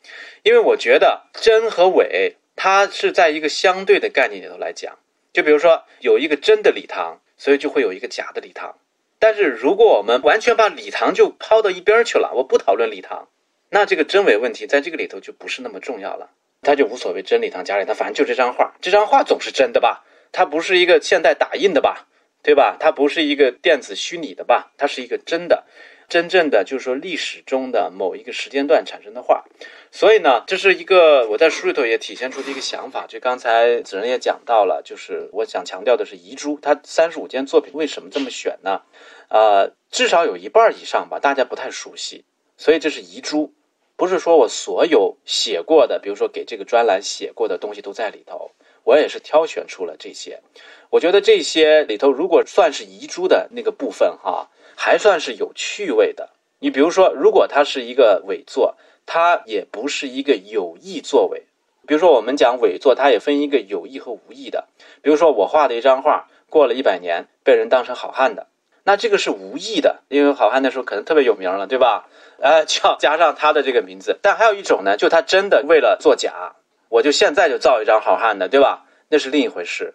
[0.43, 4.99] 因为我觉得真和伪，它是在一个相对的概念里头来讲。
[5.33, 8.75] 就比如说有一个真的礼堂，所以就会有一个假的礼堂。
[9.23, 13.29] 但是如果我们完全把礼堂就抛到一边去了，我不讨论礼堂，
[13.71, 16.31] 那这个真伪问题在这个里头就不是那么重要了，
[16.61, 20.05] 它就无所谓真礼堂假礼堂，反正就这张画，这张画总是真的吧？
[20.33, 22.09] 它不是一个现代打印的吧？
[22.43, 22.77] 对吧？
[22.81, 24.73] 它不是一个电子虚拟的吧？
[24.77, 25.67] 它是一个真的。
[26.09, 29.45] 真正的就是说历史中的某一个时间段产生的画，
[29.93, 33.07] 所以呢，这是一个我在书里头也体现出的一个想法。
[33.07, 36.59] 就刚才子仁也讲到了，就是我想强调的是遗珠。
[36.63, 38.81] 他三十五件作品为什么这么选呢？
[39.29, 42.25] 呃，至少有一半以上吧，大家不太熟悉，
[42.57, 43.53] 所以这是遗珠，
[43.97, 48.53] 不是说我所有写过的，比如说给这个专栏写过的东西都在里头，
[48.85, 50.41] 我也是挑选出了这些。
[50.89, 54.49] 我觉得这些里头如果算是遗珠的那个部分哈。
[54.75, 56.31] 还算是有趣味的。
[56.59, 61.45] 你比如说，如果它是一个伪作，它也不是一个有意作伪。
[61.87, 64.69] 比如说，我们讲伪作，它也分一个有意和无意的。
[65.03, 68.47] 比如说，我画的一张画，过了一百年被人当成好汉的，
[68.85, 72.09] 那这个是无意的，因为好汉那时候可能特别有名了，对吧？
[72.39, 74.17] 呃， 就加上他的这个名字。
[74.23, 76.55] 但还有一种呢，就他真的为了作假，
[76.89, 78.87] 我就现在就造一张好汉的，对吧？
[79.09, 79.95] 那是另一回事。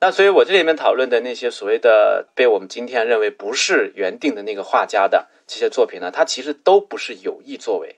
[0.00, 7.96] 那所以，我这里面讨论的那些所谓的被我们今天认为不是原定的那个画家的这些作品呢，它其实都不是有意作为。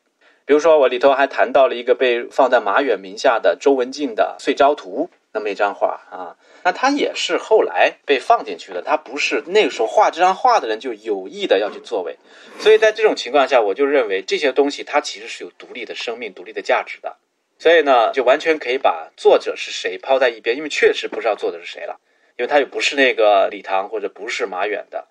[0.49, 12.17] 比如说，我里头还谈到了一个被放在马远名下的周文静的《岁朝图》那么一张画啊，那他也是后来被放进去的，他不是那个时候画这张画的人就有意的要去作为。
[12.59, 17.19] 所以在这种情况下，我就认为这些东西它其实是有独立的生命、独立的价值的。
[17.59, 22.01] 所以呢，就完全可以把作者是谁抛在一边，因为确实不知道作者是谁了，
[22.39, 25.09] 因为他也不是那个李唐或者不是马远的。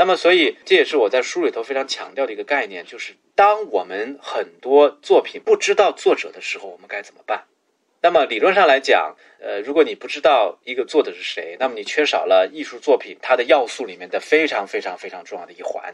[0.00, 7.44] 那么，所以这也是我在书里头非常强调的一个概念，就是当我们很多作品不知道作者的时候，我们该怎么办？
[8.00, 15.92] 那么理论上来讲，呃，如果你不知道一个作者是谁，那么你缺少了艺术作品它的要素里面的非常非常非常重要的一环，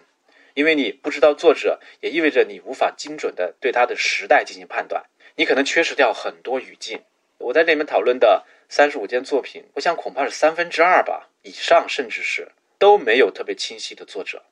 [0.53, 5.07] 因为你不知道作者，也意味着你无法精准的对他的时代进行判断。
[5.37, 7.01] 你可能缺失掉很多语境。
[7.39, 14.43] 我在这里面讨论的三十五件作品，我想恐怕是三分之二吧以上，甚至是都没有特别清晰的作者。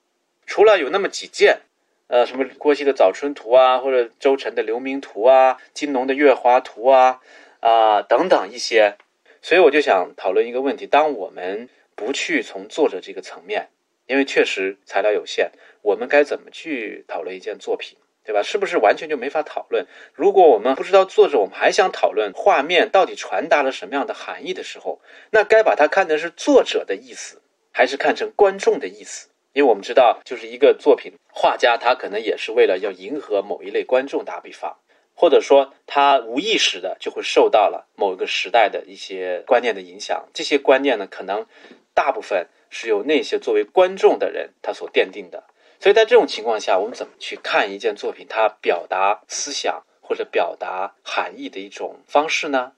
[0.47, 1.61] 除了有那么几件，
[2.09, 7.21] 呃，什么郭熙的《早春图》啊，或者周晨的《流明图》啊，金农的《月华图》啊，
[7.61, 8.97] 啊等等一些。
[9.41, 13.71] 所以我就想讨论一个问题：当我们不去从作者这个层面，
[14.07, 17.97] 因为确实材料有限，我们该怎么去讨论一件作品？
[18.25, 18.41] 对吧？
[18.45, 19.85] 是不是完全就没法讨论？
[20.15, 25.01] 如果我们不知道作者，我们还想讨论画面到底传达了什么样的含义的时候，
[25.33, 29.29] 那该把它看成是作者的意思，还是看成观众的意思？
[29.55, 34.79] 因为我们知道，就是一个作品，画家他可能也是为了要迎合某一类观众，打比方，
[35.15, 40.29] 或者说他无意识的就会受到了某一个时代的一些观念的影响。
[40.33, 41.47] 这些观念呢，可能
[41.93, 45.45] 大部分是由那些作为观众的人他所奠定的。
[45.81, 48.27] 所以在这种情况下，我们怎么去看一件作品？
[48.29, 52.73] 它表达思想或者表达含义的一种方式呢？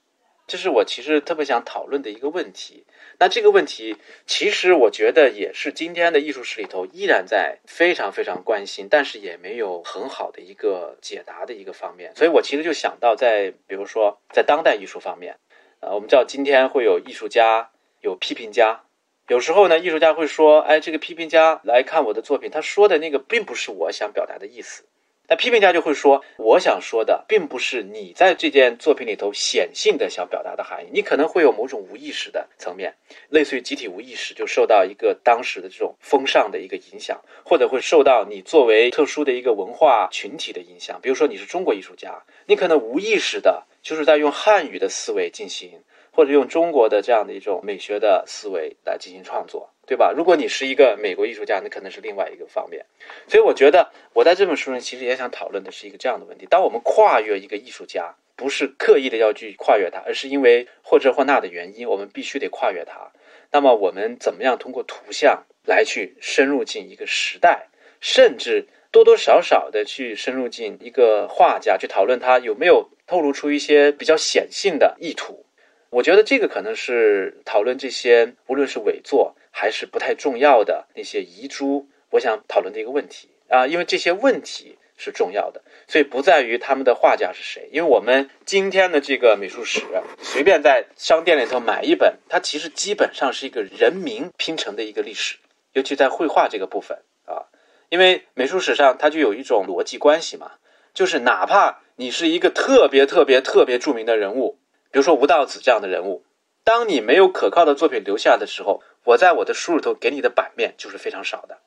[0.47, 2.85] 这是我其实特别想讨论的一个问题。
[3.19, 3.97] 那这个问题，
[4.27, 12.15] 其实我觉得也是今天的艺术史里头依然在非常非常关心，但是也没有很好的一个解答的一个方面。
[12.17, 15.37] 所以我其实就想到，在比如说在当代艺术方面，
[15.81, 18.83] 呃，我们知道今天会有艺术家，有批评家，
[19.29, 24.85] 有时候呢，艺术家会说，哎，这个批评家来看我的作品，他说的那个并不是我想表达的意思。
[25.27, 32.95] 那批评家就会说，我想说的并不是你在这件作品里头显性的想表达的含义，你可能会有某种无意识的层面，
[33.31, 41.01] 类似于集体无意识，就受到一个当时的这种风尚的一个影响，或者会受到你作为特殊的一个文化群体的影响。
[41.01, 45.83] 比如说你是中国艺术家，你可能无意识的就是在用汉语的思维进行，
[46.13, 49.71] 或者用中国的这样的一种美学的思维来进行创作。
[49.87, 50.13] 对吧？
[50.17, 52.85] 如果你是一个美国艺术家，那可能是另外一个方面。
[53.29, 63.13] 所以我觉得我在这本书上其实也想讨论的是一个这样的问题：当我们跨越一个艺术家，不是刻意的要去跨越他，而是因为或这或那的原因，我们必须得跨越他。
[63.53, 67.69] 那么我们怎么样通过图像来去深入进一个时代，
[68.01, 75.45] 甚至多多少少的去深入进一个画家，去讨论他有没有透露出一些比较显性的意图？
[75.91, 79.37] 我觉得这个可能是讨论这些，无论是伪作。
[79.57, 89.81] 还是不太重要的那些遗珠，我想讨论的一个问题啊，因为这些问题是重要的，所以不在于他们的画家是谁，因为我们今天的这个美术史，
[90.19, 95.37] 随便在商店里头买一本，它其实基本上是一个人名拼成的一个历史，
[95.73, 97.47] 尤其在绘画这个部分啊，
[97.91, 100.51] 因为美术史上它就有一种逻辑关系嘛，
[100.93, 104.59] 就是哪怕你是一个特别特别特别著名的人物，
[104.91, 106.25] 比如说吴道子这样的人物，
[106.65, 108.83] 当你没有可靠的作品留下的时候。
[109.05, 111.59] 我在我的书里头给你的版面就是非常少的，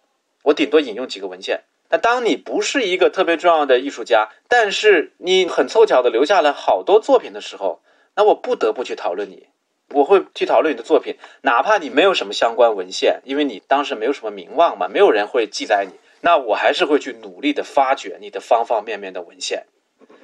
[0.43, 1.63] 我顶多引用几个文献。
[1.89, 7.82] 那当你不是一个特别重要的艺术家，但是你很凑巧的留下了好多作品的时候，
[8.15, 9.47] 那我不得不去讨论你。
[9.91, 15.97] 我会去讨论你的作品，哪怕你没有什么相关文献，因为你当时没有什么名望嘛，没有人会记载你。
[16.19, 19.65] 那我还是会去努力的发掘你的方方面面的文献。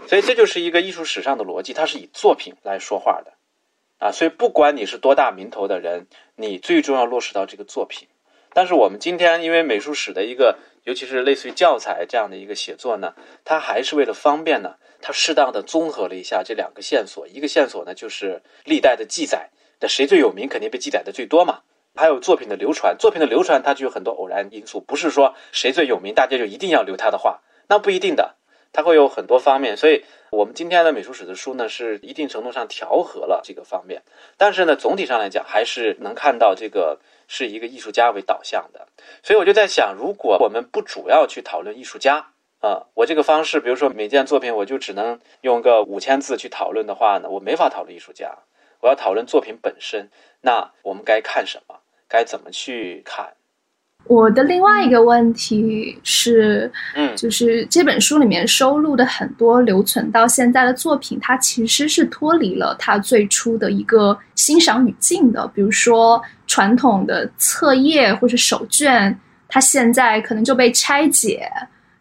[0.06, 3.32] 所以这就是一个艺术史上的逻辑，它是以作品来说话的。
[4.00, 8.08] 啊，所以不管你是多大名头的人，你最终要落实到这个作品。
[8.54, 17.28] 但是我们今天因为美术史的一个，尤其是类似于教材这样的一个写作呢，它还是为了方便呢，它适当的综合了一下这两个线索。
[17.28, 21.62] 一个线索呢就是历代的记载，那谁最有名肯定被记载的最多嘛。
[21.96, 28.36] 还有作品的流传，作品的流传它就有很多偶然因素，不是说谁最有名大家就一定要留他的画，那不一定的。
[28.74, 34.02] 它会有很多方面，所以我们今天的美术史的书呢，是一定程度上调和了这个方面。
[34.36, 38.88] 但是呢，总体上来讲，还是能看到这个是一个艺术家为导向的。
[39.22, 48.40] 所以我就在想，如果我们不主要去讨论艺术家啊，我这个方式，比如说每件作品我就只能用个五千字去讨论的话呢，我没法讨论艺术家。
[48.82, 50.10] 我要讨论作品本身，
[50.42, 51.80] 那我们该看什么？
[52.10, 53.34] 该怎么去看？
[54.06, 65.48] 我的另外一个问题是，嗯，就是这本书里面收录的很多留存到现在的作品，它其实是脱离了它最初的一个欣赏语境的。
[65.56, 71.50] 比如说传统的册页或者手卷，它现在可能就被拆解，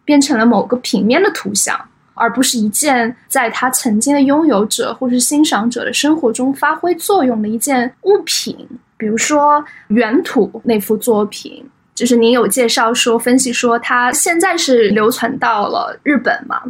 [0.05, 1.81] 变成了某个平面的图像，
[2.15, 8.69] 而不是一件在它曾经的拥有者或是欣赏者的生活中发挥作用的一件物品。
[8.97, 11.65] 比如说原土那幅作品。
[11.95, 16.63] 就是您有介绍说，分析说它现在是流传到了日本嘛，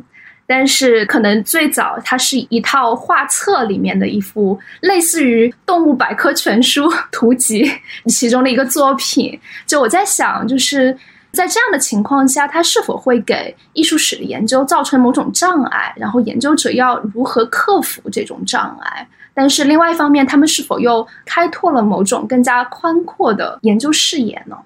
[0.47, 7.71] 但是可能最早它是一套画册里面的一幅类似于《动物百科全书》图集
[8.07, 9.39] 其中的一个作品。
[9.65, 10.93] 就我在想，就是
[11.33, 15.95] 在这样的情况下，它是否会给艺术史的研究造成某种障碍？
[15.97, 19.07] 然后研究者要如何克服这种障碍？
[19.33, 24.57] 但是另外一方面，他们是否又开拓了某种更加宽阔的研究视野呢？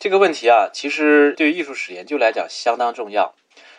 [0.00, 3.34] 这个问题啊，其实对于艺术史研究来讲相当重要。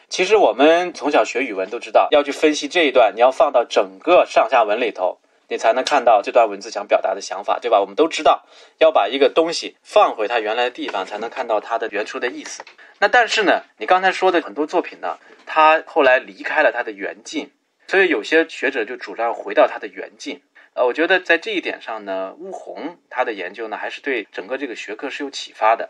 [0.08, 7.82] 其实我们从小学语文都知道，要去分析这一段，你要放到整个上下文里头，你才能看到这段文字想表达的想法，对吧？
[7.82, 8.46] 我们都知道，
[8.78, 12.62] 要把一个东西放回它原来的地方，才能看到它的原初的意思。
[13.00, 15.18] 那但是呢，你刚才说的很多作品呢，
[15.48, 17.50] 它后来离开了它的原境，
[17.88, 20.40] 所以有些学者就主张回到它的原境。
[20.76, 25.90] 呃，我觉得在这一点上呢，乌宏他的研究呢，还是对整个这个学科是有启发的。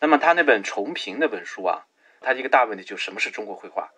[0.00, 1.86] 那么他那本重评那本书啊，
[2.20, 3.90] 他一个大问题就是什么是中国绘画？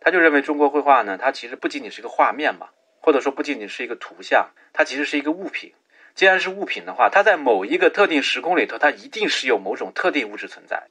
[0.00, 2.68] 他就认为中国绘画呢，它其实不仅仅是一个画面嘛，
[3.00, 5.74] 或者说不仅仅是一个图像，它其实是一个物品。
[6.14, 10.88] 既然是物品的话，它在某一个特定时空里头，它一定是有某种特定物质存在。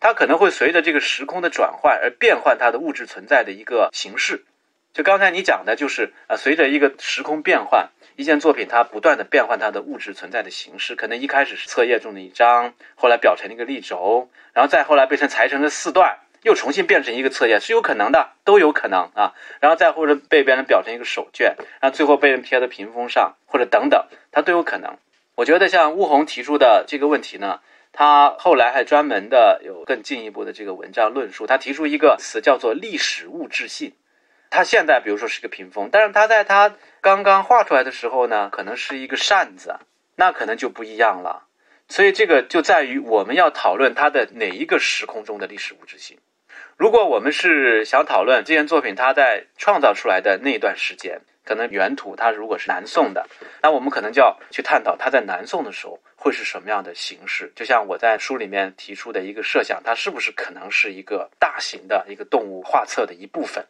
[0.00, 4.44] 它可能会随着这个时空的转换而变换它的物质存在的一个形式。
[4.92, 19.34] 就刚才你讲的，就是啊，随着一个时空变换，一件作品它不断的变换它的物质存在的形式，可能一开始是册页中的一张，后来裱成了一个立轴，然后再后来被成裁成了四段，又重新变成一个册页，是有可能的，都有可能啊。
[19.60, 24.96] 然后再或者被别人裱成一个手卷，然后最后被人贴在屏风上，或者等等，它都有可能。
[25.34, 27.58] 我觉得像巫红提出的这个问题呢，
[27.92, 33.92] 他后来还专门的有更进一步的这个文章论述，他提出一个词叫做历史物质性。
[34.54, 39.80] 他现在比如说是个屏风，但是他在他刚刚画出来的时候呢，可能是一个扇子，
[40.14, 41.48] 那可能就不一样了。
[41.88, 46.18] 所以这个就在于我们要讨论它的哪一个时空中的历史物质性。
[46.76, 53.26] 如果我们是想讨论这件作品它在创造出来的那段时间，可能原图它如果是南宋的，
[53.60, 57.52] 那我们可能就要去探讨它在南宋的时候会是什么样的形式。
[57.56, 63.66] 就像我在书里面提出的一个设想，它是不是可能是一个大型的一个动物画册的一部分？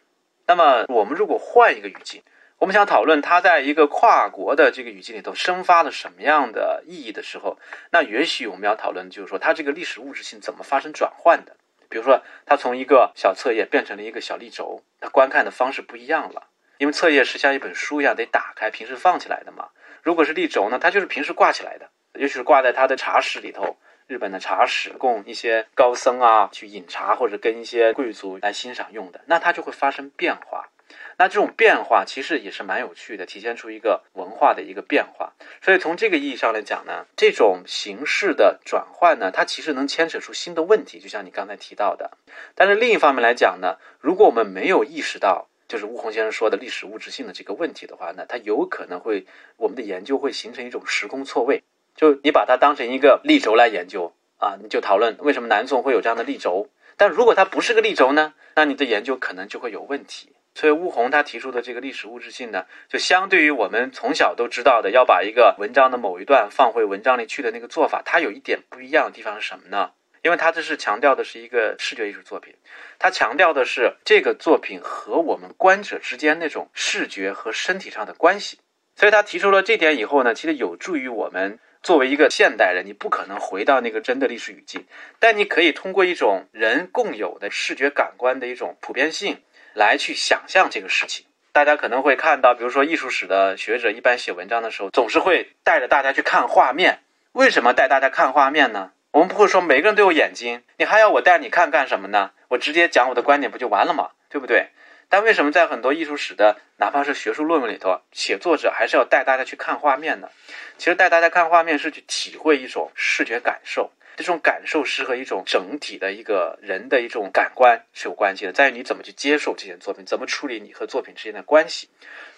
[0.47, 2.23] 那么，我们如果换一个语境，
[2.59, 7.59] 我们想讨论它在一个跨国的这个语境里头生发了什么样的意义的时候，
[7.91, 11.57] 那也许我们要讨论就是说，它这个历史物质性怎么发生转换的？
[11.89, 19.69] 比如说，它从一个小册页变成了一个小立轴，它观看的方式不一样了，因为册页是像一本书一样得打开，平时放起来的嘛。
[20.03, 23.79] 如果是立轴呢，它就是平时挂起来的，也许是挂在他的茶室里头。
[24.07, 30.69] 日本的茶室供一些高僧啊去饮茶，或者跟一些贵族来欣赏用的，那它就会发生变化。
[31.17, 35.33] 那这种变化其实也是蛮有趣的，体现出一个文化的一个变化。
[35.63, 42.11] 所以从这个意义上来讲呢，这种形式的转换呢，它其实能牵扯出新的问题，就像你刚才提到的。
[42.55, 49.27] 但是另一方面来讲呢，如果我们没有意识到，就是吴红先生说的历史物质性的这个问题的话呢，它有可能会
[49.57, 51.63] 我们的研究会形成一种时空错位。
[51.95, 56.69] 就你把它当成一个立轴来研究啊，你就讨论为什么南宋会有这样的立轴。
[56.97, 60.33] 但如果它不是个立轴呢，那你的研究可能就会有问题。
[60.57, 69.91] 所以乌宏他提出的这个历史物质性呢，就相对于我们从小都知道的要把一个文章的某一段放回文章里去的那个做法，它有一点不一样的地方是什么呢？
[70.23, 72.55] 因为它这是强调的是一个视觉艺术作品，
[73.01, 78.59] 它强调的是这个作品和我们观者之间那种视觉和身体上的关系。
[78.95, 81.59] 所以他提出了这点以后呢，其实有助于我们。
[81.85, 84.87] 作为一个现代人，你不可能回到那个真的历史语境，
[85.19, 89.43] 但你可以通过一种人共有的视觉感官的一种普遍性
[89.75, 91.27] 来去想象这个事情。
[91.53, 97.01] 大家可能会看到，比如说艺术史的学者一般写文章的时候，总是会带着大家去看画面。
[97.33, 98.93] 为什么带大家看画面呢？
[99.11, 102.31] 我们不会说每个人都有眼睛，你还要我带你看干什么呢？
[102.49, 104.13] 我直接讲我的观点不就完了吗？
[104.31, 104.71] 对不对？
[105.09, 110.29] 但为什么在很多艺术史的，哪怕是学术论文里头，写作者还是要带大家去看画面呢？
[110.77, 121.89] 其实带大家看画面是去体会一种视觉感受，这种感受是和一种整体的一个人的一种感官是有关系的，在于你怎么去接受这件作品，怎么处理你和作品之间的关系。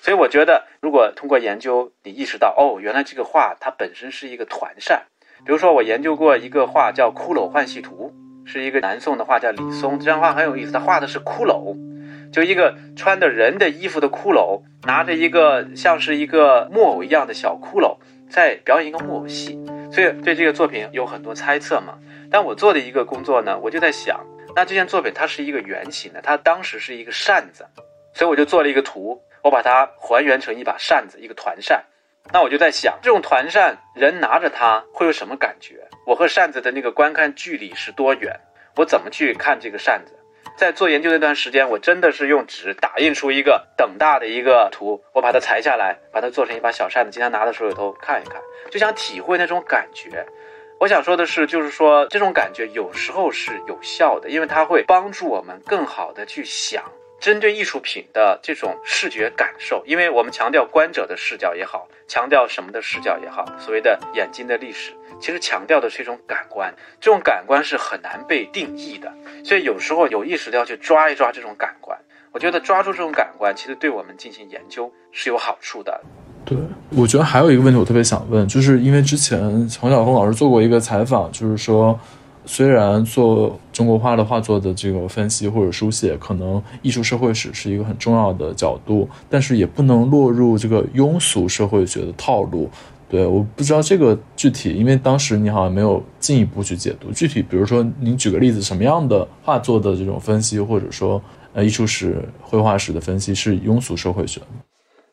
[0.02, 5.06] 所以我觉得，如果通过研究，你意识到哦，原来这个画它本身是一个团扇。
[5.44, 8.14] 比如说，我研究过一个画叫《骷髅幻戏图》，
[8.50, 11.76] 是一个南宋的画家李松，这张画很有意思，他画的是骷髅。
[12.32, 17.96] 就一个穿的人的衣服的骷髅，拿着一个像是一个木偶一样的小骷髅，
[18.28, 19.58] 在表演一个木偶戏。
[19.92, 21.98] 所以对这个作品有很多猜测嘛。
[22.30, 24.20] 但我做的一个工作呢，我就在想，
[24.54, 27.64] 那这件作品它是一个圆形的，它当时是一个扇子，
[28.12, 31.84] 所以我就做了一个图，我把它还原成一把扇子，一个团扇。
[32.32, 35.86] 那我就在想，这种团扇人拿着它会有什么感觉？
[36.04, 38.40] 我和扇子的那个观看距离是多远？
[38.74, 40.12] 我怎么去看这个扇子？
[40.56, 48.40] 在做研究那段时间，我真的是用纸打印出一个等大的一个图，我把它裁下来，把它做成一把小扇子，经常拿在手里头看一看，
[48.70, 50.24] 就想体会那种感觉。
[50.80, 56.82] 我想说的是，就是说这种感觉有时候是有效的，因为它会帮助我们更好的去想。
[57.18, 69.12] 针对艺术品的这种视觉感受，因为我们强调观者的视角也好，强调什么的视角也好，所谓的眼睛的历史，其实强调的是一种感官，这种感官是很难被定义的，
[69.42, 71.98] 所以有时候有意识的要去抓一抓这种感官。
[72.32, 75.98] 我觉得抓住这种感官，其实对我们进行研究是有好处的。
[76.44, 76.56] 对，
[76.90, 79.40] 我觉得还有一个问题，我特别想问，就是因为之前
[79.80, 81.98] 黄晓峰老师做过一个采访，就是说。
[82.46, 92.70] 虽然做中国画的画作的这个分析或者书写，可能艺术社会史是一个很重要的角度，但是也不能落入这个庸俗社会学的套路。
[93.08, 97.10] 对，我不知道这个具体，因为当时你好像没有进一步去解读。
[97.12, 101.22] 具体，比如说，您举个例子，什么样的画作的这种分析，或者说
[101.52, 104.40] 呃艺术史、绘画史的分析是庸俗社会学？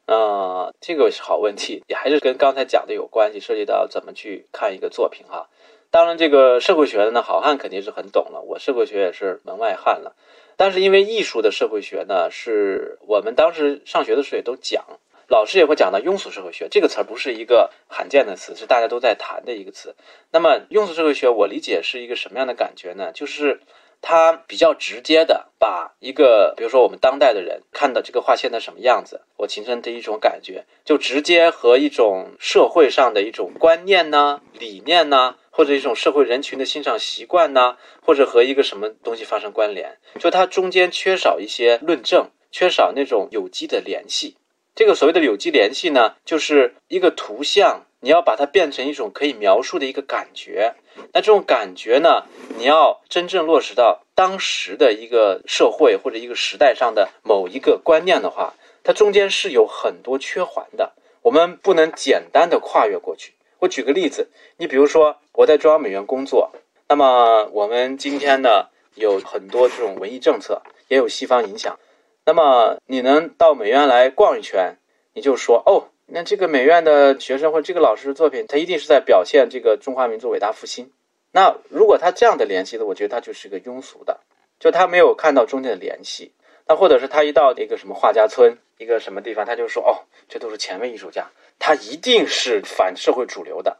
[0.07, 5.47] 呃，这个是好问题，也还是跟刚才讲的有关系，涉及到怎么去看一个作品哈。
[5.93, 8.41] 当然，这个社会学的呢，好汉肯定是很懂了。
[8.41, 10.15] 我社会学也是门外汉了。
[10.57, 14.83] 但是因为艺术的社会学呢，是我们当时上学的时候也都讲，
[15.27, 19.93] 老师也会讲到庸俗社会学这个词儿不是一个罕见的词，是大家都在谈的一个词。
[20.31, 23.11] 那么庸俗社会学，我理解是一个什么样的感觉呢？
[23.13, 23.61] 就是
[24.01, 35.35] 它比较直接的把一个，比如说我们当代的人看到这个画现在什么样子，我形成的一种感觉，就直接和一种社会上的一种观念呢、理念呢。
[35.55, 44.35] 或者一种社会人群的欣赏习惯呢，或者和一个什么东西发生关联，就它中间缺少一些论证，缺少那种有机的联系。
[44.73, 50.73] 这个所谓的有机联系呢，就是一个图像，你要把它变成一种可以描述的一个感觉。
[51.13, 52.23] 那这种感觉呢，
[52.57, 63.33] 你要真正落实到当时的一个社会或者一个时代上的某一个观念的话，它中间是有很多缺环的，我们不能简单的跨越过去。
[63.63, 66.51] 我举个例子，你比如说我在中央美院工作，
[66.89, 71.79] 那么我们今天呢有很多这种文艺政策，也有西方影响。
[72.25, 74.75] 那么你能到美院来逛一圈，
[75.13, 80.91] 你就说哦，那这个美院的学生或这个老师的作品，他一定是在表现这个中华民族伟大复兴。
[81.31, 84.19] 那如果他这样的联系的，我觉得他就是个庸俗的，
[84.59, 86.33] 就他没有看到中间的联系。
[86.65, 91.29] 那或者是他一到一个什么画家村，一个什么地方，他就说哦，这都是前卫艺术家。
[91.59, 93.77] 他一定是反社会主流的，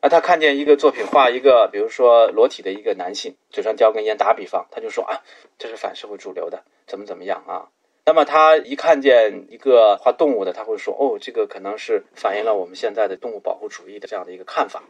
[0.00, 5.24] 啊，他看见一个作品画一个，比如说裸体的一个男性，嘴上叼根烟，打比方，他就说啊，
[5.58, 7.68] 这是反社会主流的，怎么怎么样啊？
[8.04, 14.82] 那么他一看见一个画动物的，他会说哦，这个可能是反映了我们现在的动物保护主义的这样的一个看法。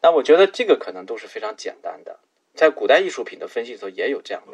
[0.00, 2.18] 那我觉得这个可能都是非常简单的，
[2.54, 4.52] 在古代艺术品的分析里头也有这样的。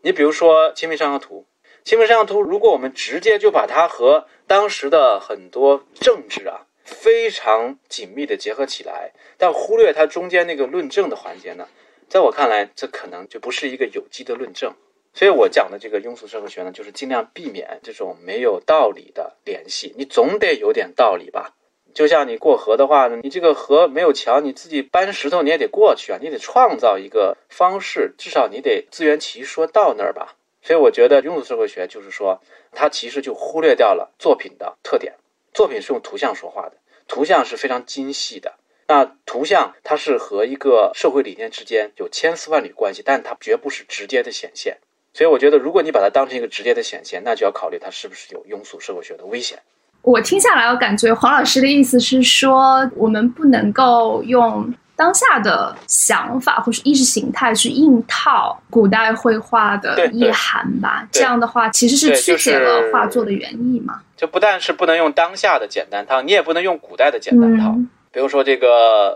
[0.00, 1.44] 你比如说《清明上河图》。
[1.86, 11.68] 清明上河图，如果我们直接就把它和当时的很多政治啊非常紧密的结合起来，但忽略它中间那个论证的环节呢，
[12.08, 14.72] 在我看来，这可能就不是一个有机的论证。
[15.14, 19.94] 所以我讲的这个庸俗社会学呢，就是尽量避免这种没有道理的联系。
[19.96, 21.54] 你总得有点道理吧？
[21.94, 30.34] 就像你过河的话呢，你这个河没有桥，你自己搬石头你也得过去啊，你得创造一个方式，至少你得自圆其说到那儿吧。
[30.66, 32.42] 所以我觉得庸俗社会学就是说，
[32.72, 35.14] 它其实就忽略掉了作品的特点。
[35.54, 36.72] 作品是用图像说话的，
[37.06, 38.54] 图像是非常精细的。
[38.88, 44.78] 那图像它是和一个社会理念之间有千丝万缕关系，但它绝不是直接的显现。
[45.14, 49.62] 所以我觉得，如果你把它当成一个直接的显现，那就要考虑它是不是有庸俗社会学的危险。
[50.02, 54.74] 我听下来，我感觉黄老师的意思是说，我们不能够用。
[54.96, 64.00] 当下的想法或是意识形态去硬套古代绘画的意涵吧，这样的话其实是曲解了画作的原意嘛。
[64.16, 67.76] 就不但是不能用当下的简单套，你也不能用古代的简单套。
[68.10, 68.68] 比如说这个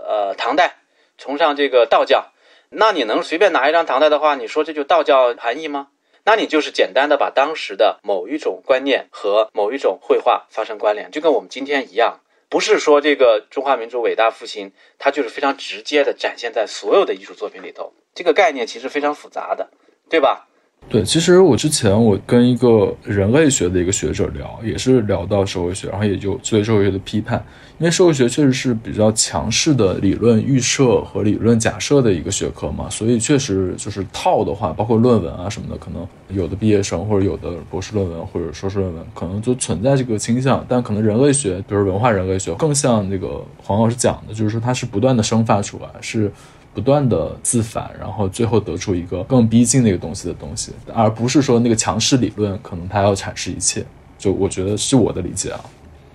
[0.07, 0.76] 呃唐代
[1.16, 2.26] 崇尚这个道教，
[2.68, 5.87] 那你能随便拿一张唐代的画，你说这就道教含义吗？
[6.22, 12.20] 那你就是简单的把当时的某一种观念和某一种绘画发生关联，就跟我们今天一样。
[12.51, 17.92] 不是说这个中华民族伟大复兴，它就是非常直接的展现在所有的艺术作品里头。
[18.12, 19.70] 这个概念其实非常复杂的，
[20.11, 20.48] 对吧？
[20.88, 27.46] 对，其实我之前我跟一个人类学的一个学者聊，也是聊到社会学，然后也就对社会学的批判，
[27.81, 46.31] 因为社会学确实是比较强势的理论预设和理论假设的一个学科嘛，所以确实就是套的话，包括论文啊什么的，可能有的毕业生或者有的博士论文或者硕士论文，可能就存在这个倾向，但可能人类学，比如文化人类学，更像那个黄老师讲的，就是说它是不断的生发出来，是。
[46.72, 53.85] 不断的自反，然后最后得出一个更逼近那个东西的东西，而不是说那个强势理论可能它要阐释一切。
[54.16, 55.61] 就我觉得是我的理解啊。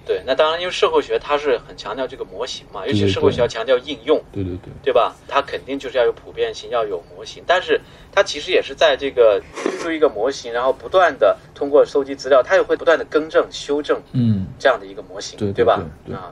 [0.06, 4.22] 对，那当然，因为社会学它是很强调这个模型嘛，尤其社会学要强调应用。
[4.32, 5.16] 对对对，对吧？
[5.28, 7.44] 它肯定就是要有普遍性，要有模型。
[7.48, 7.82] 但是
[8.12, 15.82] 它其实也是在这个推出一个模型，然后不断的通过收集资料，它也会不断的更正、修正，嗯，这样的一个模型，对对吧？
[16.12, 16.32] 啊。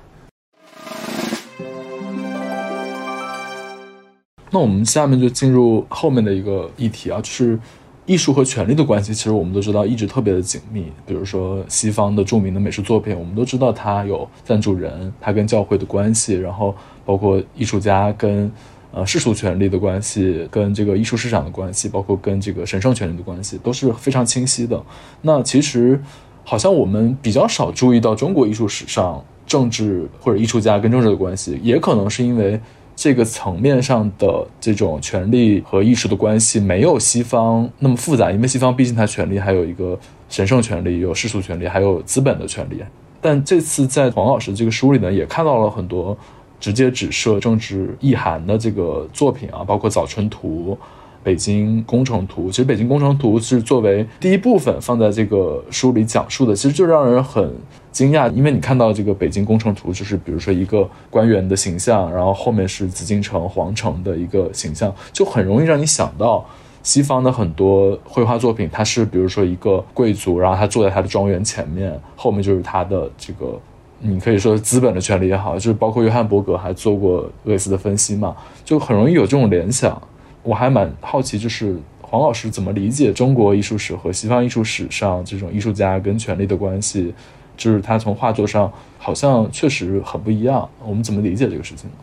[4.51, 7.57] 那我们下面就进入后面的一个议题啊，就是
[8.05, 9.13] 艺术和权力的关系。
[9.13, 10.85] 其实我们都知道一直特别的紧密。
[11.05, 16.75] 比如说西方的著名的美术作品，我们都知道它有赞助人，它跟教会的关系，然后
[17.05, 18.51] 包括艺术家跟
[18.91, 24.81] 呃世俗权力的关系，跟这个艺术市场的关系，包括跟这个神圣权力的关系，都是非常清晰的。
[25.21, 26.01] 那其实
[26.43, 32.59] 好像我们比较少注意到中国艺术史上政治或者艺术家跟政治的关系，也可能是因为。
[32.95, 39.97] 这个层面上的这种权力和艺术的关系没有西方那么复杂，因为西方毕竟它权力还有一个
[40.29, 42.81] 神圣权利，有世俗权利，还有资本的权利。
[43.19, 46.15] 但这次在黄老师这个书里呢，也看到了很多
[46.59, 50.77] 直接指涉政治意涵的这个作品啊，包括《早春图》，
[51.23, 52.47] 北京工程图》。
[52.49, 57.49] 其实《北京工程图》是作为第一部分放在这个书里讲述的，其实就让人很
[57.93, 66.45] 惊讶，因为你看到这个《北京工程图》，就是比如说一个官员的形象，然后后面是紫禁城皇城的一个形象，就很容易让你想到。
[66.85, 73.57] 西方的很多绘画作品，它是比如说一个贵族，然后他坐在他的庄园前面，后面就是他的这个，
[73.99, 78.35] 你可以说资本的权利也好，就是包括约翰伯格还做过类似的分析嘛，
[78.65, 79.97] 就很容易有这种联想。
[80.41, 87.13] 我还蛮好奇，就是黄老师怎么理解中国艺术史和西方艺术史上这种艺术家跟权力的关系？
[87.55, 91.95] 就是他从画作上好像确实很不一样，我们怎么理解这个事情呢？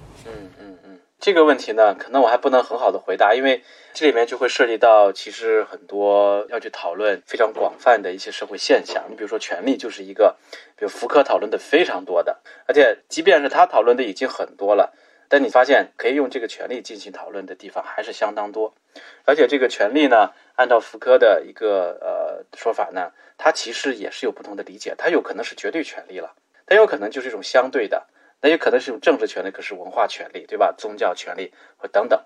[1.18, 9.04] 这个问题呢，可能我还不能很好的回答，因为这里面就会涉及到其实很多要去讨论非常广泛的一些社会现象。
[9.10, 10.36] 你比如说权力就是一个，
[10.76, 14.94] 比如福柯讨论的非常多的，而且即便是他讨论的已经很多了，
[15.30, 18.74] 但你发现可以用这个权利进行讨论的地方还是相当多。
[19.24, 26.34] 而且这个权利呢，按照福柯的一个呃说法呢，它其实也是有不同的理解，它有可能是绝对权利了，
[26.66, 28.08] 它有可能就是一种相对的。
[28.42, 30.74] 那也可能是一种政治权利，可是文化权利，对吧？
[30.76, 32.24] 宗教权利或等等。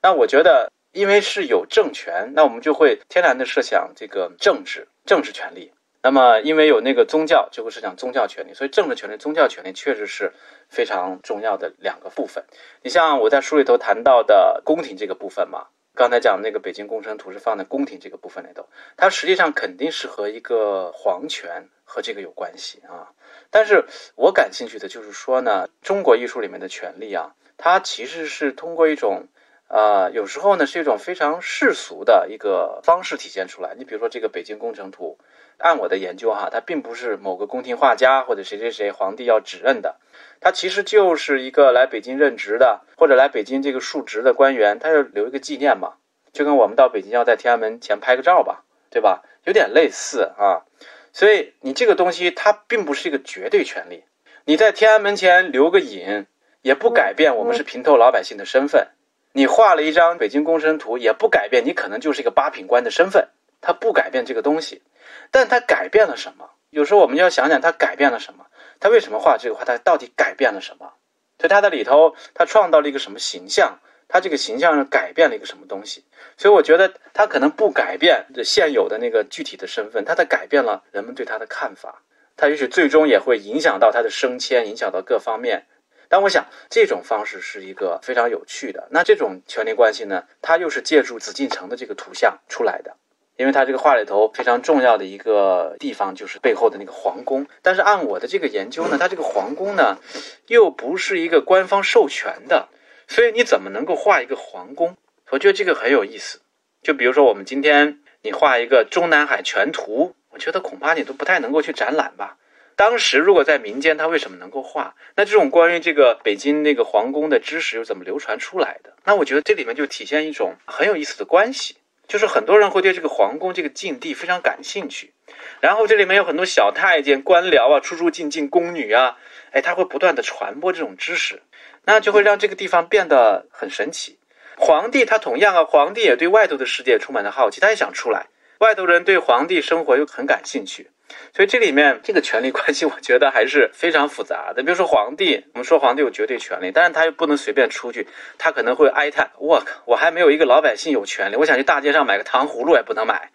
[0.00, 5.72] 那我觉得，因为是有政权，那我们就会天然的设想这个政治政治权利。
[6.06, 8.54] 那么，因为有那个宗教，就会是讲宗教权利。
[8.54, 10.32] 所以，政治权利、宗教权利确实是
[10.68, 12.44] 非常重要的两个部分。
[12.82, 23.10] 你像我在书里头谈到的宫廷这个部分嘛，刚才讲那个《北京工程图》是放在宫廷这个部分里头，它实际上肯定是和一个皇权和这个有关系啊。
[23.50, 23.84] 但是
[24.14, 29.26] 我感兴趣的就是说呢，中国艺术里面的权利啊，它其实是通过一种，
[29.66, 33.74] 呃，有时候呢是一种非常世俗的一个方式体现出来。
[33.76, 35.18] 你比如说这个《北京工程图》，
[35.58, 39.96] 按我的研究哈，它并不是某个宫廷画家或者谁谁谁皇帝要指认的，
[40.40, 45.94] 它其实就是一个来北京任职的或者来北京这个述职的官员，他要留一个纪念嘛，
[46.32, 49.22] 就跟我们到北京要在天安门前拍个照吧，对吧？
[49.44, 50.64] 有点类似啊。
[51.12, 54.04] 所以你这个东西它并不是一个绝对权利，
[54.44, 56.26] 你在天安门前留个影，
[56.60, 58.88] 也不改变我们是平头老百姓的身份。
[59.32, 63.28] 你画了一张北京工程图，也不改变你可能就是一个八品官的身份，
[63.62, 64.82] 它不改变这个东西。
[65.30, 66.50] 但它改变了什么？
[66.70, 68.46] 有时候我们要想想它改变了什么，
[68.80, 70.92] 它为什么画这个画，它到底改变了什么？
[71.38, 73.78] 所以它的里头，它创造了一个什么形象？
[74.08, 76.04] 他这个形象上改变了一个什么东西，
[76.36, 82.02] 所以我觉得他可能不改变现有的那个具体的身份，他在改变了人们对他的看法，
[82.36, 85.66] 他也许最终也会影响到他的升迁，影响到各方面。
[86.08, 88.86] 但我想这种方式是一个非常有趣的。
[88.92, 92.94] 那这种权力关系呢，它又是借助紫禁城的这个图像出来的，
[93.36, 97.46] 因为它这个画里头非常重要的一个地方就是背后的那个皇宫。
[97.62, 99.98] 但是按我的这个研究呢，它这个皇宫呢，
[100.46, 102.68] 又不是一个官方授权的。
[103.08, 104.96] 所以你怎么能够画一个皇宫？
[105.30, 106.40] 我觉得这个很有意思。
[106.82, 112.36] 就比如说我们今天你画一个中南海全图，我觉得恐怕你都不太能够去展览吧。
[112.74, 114.94] 当时如果在民间，他为什么能够画？
[115.14, 118.92] 那这种关于这个北京那个皇宫的知识又怎么流传出来的？
[119.04, 121.76] 那我觉得这里面就体现一种很有意思的关系，
[122.08, 125.12] 就是很多人会对这个皇宫这个禁地非常感兴趣，
[125.60, 129.16] 然后这里面有很多小太监、官僚啊、出出进进宫女啊，
[129.52, 131.42] 哎，他会不断的传播这种知识。
[131.88, 134.18] 那就会让这个地方变得很神奇。
[134.56, 138.26] 皇帝他同样啊，皇帝也对外头的世界充满了好奇，他也想出来。
[138.58, 140.88] 外头人对皇帝生活又很感兴趣，
[141.34, 144.62] 所以这里面这个权力关系， 我觉得还是非常复杂的。
[144.62, 148.06] 比如说皇帝，我们说皇帝有绝对权力，但是他又不能随便出去，
[148.38, 153.30] 他可能会哀叹：我靠，我还没有一个老百姓有权利，我想去大街上买个糖葫芦也不能买。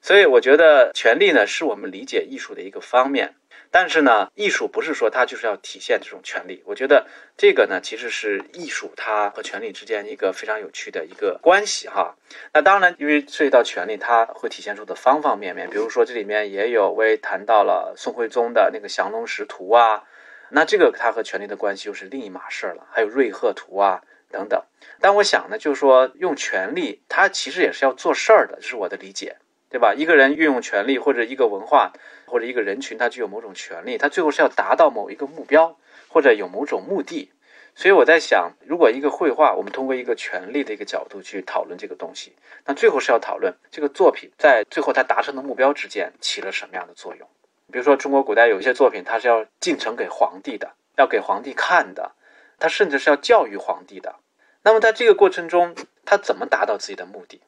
[0.00, 3.34] 所以我觉得权力呢，是我们理解艺术的一个方面。
[3.76, 6.62] 但是呢，艺术不是说它就是要体现这种权利。
[6.64, 12.14] 我觉得这个呢，其实是艺术它和权力之间一个非常有趣的一个关系哈。
[12.52, 15.68] 那当然，因为涉及到权力，它会体现出的方方面面。
[15.68, 20.04] 比如说这里面也有为谈到了宋徽宗的那个降龙石图啊，
[20.50, 22.86] 那这个它和权力的关系又是另一码事了。
[22.92, 24.62] 还有瑞鹤图啊等等。
[25.00, 29.38] 但我想呢，就是说用权力，它其实也是要做事儿的，这是我的理解。
[29.70, 29.92] 对吧？
[29.92, 31.92] 一个人运用权力，或者一个文化，
[32.34, 35.78] 或者一个人群，他具有某种权利，他最后是要达到某一个目标，
[36.08, 37.30] 或者有某种目的。
[37.76, 42.32] 所以我在想，如果一个绘画，我们通过一个权力的一个角度去讨论这个东西，
[42.64, 47.28] 那最后是要讨论这个作品在最后它达成的目标之间起了什么样的作用。
[47.70, 52.16] 比如说，中国古代有一些作品，它是要进呈给皇帝的，要给皇帝看的，
[52.58, 54.16] 它甚至是要教育皇帝的。
[54.64, 57.42] 那么在这个过程中，他怎么达到自己的目的？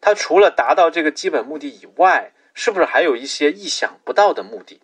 [0.00, 4.80] 它除了达到这个基本目的以外，是不是还有一些意想不到的目的？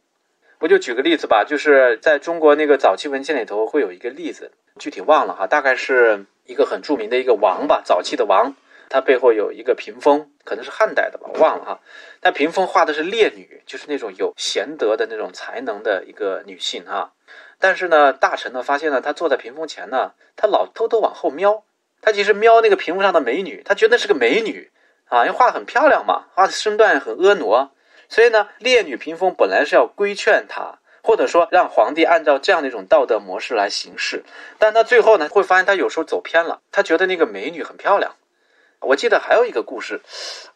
[0.60, 8.56] 我就举个例子吧，就是在中国那个早期文献里头会有一个例子，具体忘了哈，大概是一个很著名的一个王吧，早期的王，
[8.88, 11.80] 他背后有一个屏风，可能是汉代的吧，我忘了哈。
[12.20, 17.12] 他屏风画的是烈女，就是那种有贤德的那种才能的一个女性哈。
[17.60, 21.62] 但是呢，大臣呢发现呢，他坐在屏风前呢，他老偷偷往后瞄，
[22.00, 24.72] 他其实瞄那个屏风上的美女，他觉得是个美女
[25.08, 27.70] 啊，因为画的很漂亮嘛，画的身段很婀娜，
[28.08, 30.78] 所以呢，烈女屏风本来是要规劝他。
[31.00, 34.24] 或者说让皇帝按照这样的一种道德模式来行事，
[34.58, 38.16] 但他最后呢会发现他有时候走偏了，他觉得那个美女很漂亮。
[38.80, 40.02] 我记得还有一个故事，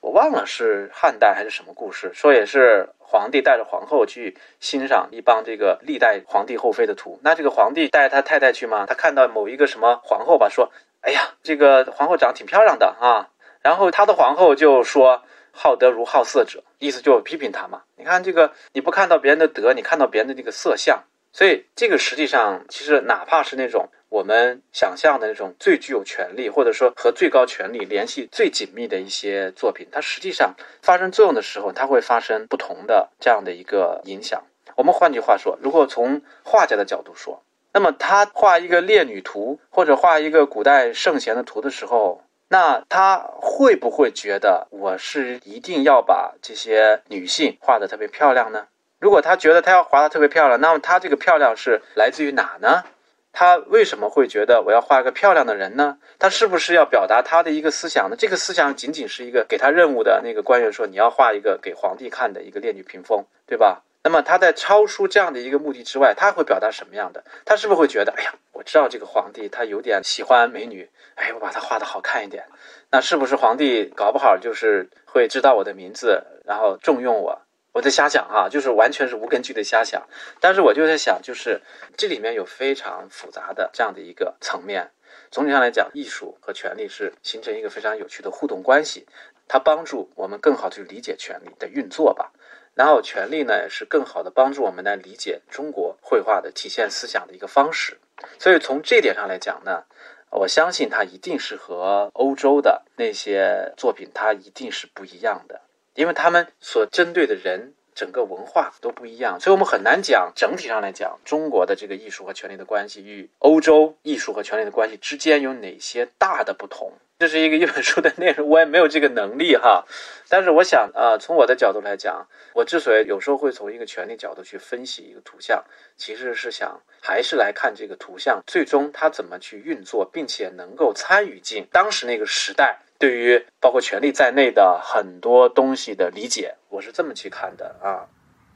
[0.01, 7.19] 我忘了是汉代还是什么故事，说也是皇帝带着皇后去欣赏一帮这个历代皇帝后妃的图。
[7.23, 13.31] 那这个皇帝带着他太太去嘛，他看到某一个什么皇后吧，说：“哎呀，这个皇后长得挺漂亮的啊。”
[13.63, 15.23] 然后他的皇后就说。
[15.55, 17.83] 好德如好色者，意思就批评他嘛。
[17.97, 34.43] 你看这个，你不看到别人的德，你看到别人的那个色相，所以这个实际上其实哪怕是那种我们想象的那种最具有权力，或者说和最高权力联系最紧密的一些作品，它实际上发生作用的时候，它会发生不同的这样的一个影响。
[34.77, 37.43] 我们换句话说，如果从画家的角度说，
[37.75, 42.23] 那么他画一个烈女图，或者画一个古代圣贤的图的时候。
[42.53, 48.67] 那他会不会觉得我是一定要把这些女性画的特别漂亮呢？
[48.99, 52.85] 如果他觉得他要画的特别漂亮，那么他这个漂亮是来自于哪呢？
[53.33, 55.97] 他为什么会觉得我要画一个漂亮的人呢？
[56.19, 58.17] 他是不是要表达他的一个思想呢？
[58.19, 63.83] 这个思想仅仅是一个给他任务的那个官员说你要画一个给皇帝看的一个烈女屏风，对吧？
[64.05, 67.25] 那么他在超出这样的一个目的之外，他会表达什么样的？
[67.45, 72.45] 他是不是会觉得，哎呀，我知道这个皇帝他有点喜欢美女，哎，我把他画的好看一点，
[72.91, 77.43] 那是不是皇帝搞不好就是会知道我的名字，然后重用我？
[77.73, 80.07] 我在瞎想哈，就是完全是无根据的瞎想。
[80.41, 81.63] 但是我就在想，就是
[81.97, 84.91] 这里面有非常复杂的这样的一个层面。
[85.31, 89.07] 总体上来讲，艺术和权力是形成一个非常有趣的互动关系，
[89.49, 92.33] 它帮助我们更好去理解权力的运作吧。
[92.75, 97.99] 然后，权力呢是更好的帮助我们来理解中国绘画的体现思想的一个方式。
[98.39, 99.85] 所以从这点上来讲呢，
[100.31, 105.61] 我相信它一定是和欧洲的那些作品它一定是不一样的，
[105.95, 109.39] 因为他们所针对的人、整个文化都不一样。
[109.41, 116.93] 所以我们很难讲整体上来讲中国的这个艺术和权力的关系与欧洲艺术和权力的关系之间有哪些大的不同。
[117.19, 119.85] 这是一个一本书的内容，我也没有这个能力哈。
[120.29, 125.63] 但是我想，呃，从我的角度来讲，我之所以有时候会从一个权力角度去分析一个图像，
[125.97, 136.57] 其实是想还是来看这个图像最终它怎么去运作，并且能够参与进当时那个时代对于包括权力在内的很多东西的理解。
[136.73, 138.01] 我是这么去看的啊。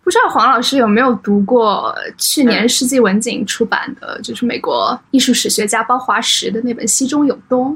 [0.03, 7.73] 不知道黄老师有没有读过去年世纪文景出版的，就是美国艺术史学家包华石的那本《西中有东》。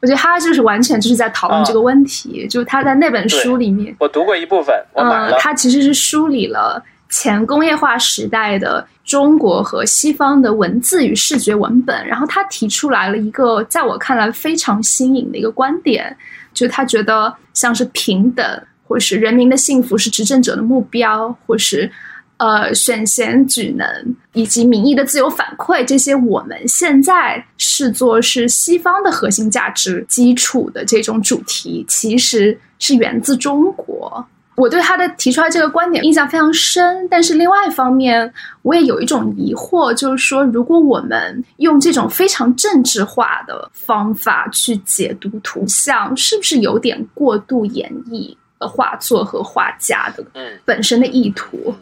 [0.00, 16.16] 我觉得他就是完全就是在讨论这个问题，就是他在那本书里面，我读过一部分，嗯，他其实是梳理了前工业化时代的中国和西方的文字与视觉文本，然后他提出来了一个在我看来非常新颖的一个观点，
[16.54, 18.62] 就是他觉得像是平等，
[18.92, 21.90] 或是人民的幸福是执政者的目标，或是。
[22.38, 23.86] 呃，选贤举能
[24.32, 34.26] 以及民意的自由反馈，这些我们现在视作是西方的核心价值基础的这种主题，其实是源自中国。
[34.56, 38.32] 我对他的提出来这个观点印象非常深，但是另外一方面，
[38.62, 48.36] 我也有一种疑惑，就是说，如果我们用这种非常政治化的方法去解读图像，是不是有点过度演绎
[48.68, 50.24] 画作和画家的
[50.64, 51.74] 本身的意图？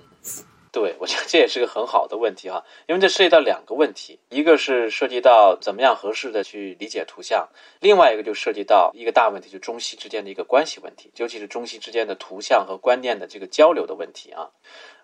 [0.72, 7.49] 对，我觉得这也是个很好的问题哈，因为这涉及到两个问题，一个是涉及到怎么样合适的去理解图像，
[7.81, 14.51] 另外一个就涉及到一个大问题，就中西之间的一个关系问题，尤其是中西之间的图像和观念的这个交流的问题啊。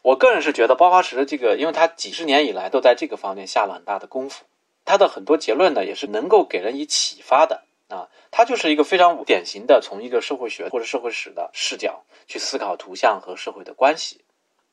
[0.03, 4.45] 我个人是觉得包华石的这个，因为他几十年以来都在这个方面下了很大的功夫，
[4.85, 8.07] 他的很多结论呢也是能够给人以启发的啊。
[8.31, 14.21] 他就是一个非常典型的从一个社会学或者社会史的视角去思考图像和社会的关系。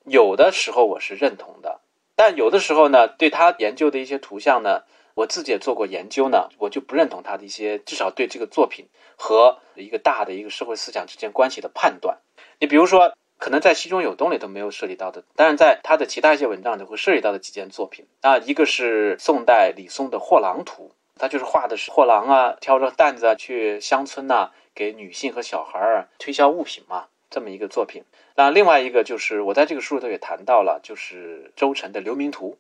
[0.06, 1.80] 有的时候我是认同的，
[2.16, 4.84] 但有的时候呢，对他研究的一些图像呢，
[5.14, 12.18] 我自己也做过研究呢，我就不认同他的一些，至少对这个作品和一个大的一个社会思想之间关系的判断。
[12.60, 27.06] 你比如说，可能在《西中有东》里都没有涉及到的，但是在他的其他一些文章里会涉及到的几件作品啊，一个是宋代李松的《货郎图》，他就是画的是货郎啊，挑着担子去乡村呐，给女性和小孩儿推销物品嘛。
[27.30, 28.04] 这么一个作品，
[28.36, 32.52] 那另外一个就是我在这个书里头也谈到了，就是周晨的《流民图》。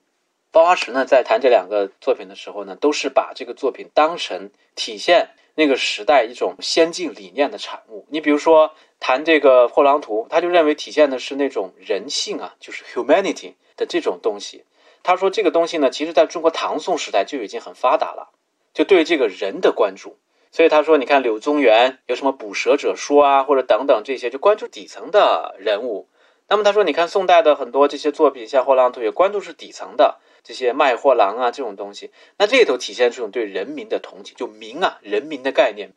[0.52, 8.08] 包华石呢在谈这两个作品的时候呢，都是把这个作品当成体现那个时代一种先进理念的产物。
[8.10, 14.64] 你比如说谈这个货郎图，他就认为体现的是那种人性啊，就是 humanity 的这种东西。
[15.04, 18.32] 他说这个东西呢，其实在中国唐宋时代就已经很发达了，
[18.74, 20.18] 就对这个人的关注。
[20.52, 26.10] 所以他说，你看柳宗元有什么捕蛇者说啊，或者等等这些，就关注底层的人物。
[26.48, 32.12] 那么他说，你看宋代的很多这些作品，像《货郎图》也关注是底层的这些卖货郎啊这种东西。
[32.38, 35.94] 那这里头体现出一种对人民的同情，就民啊人民的概念，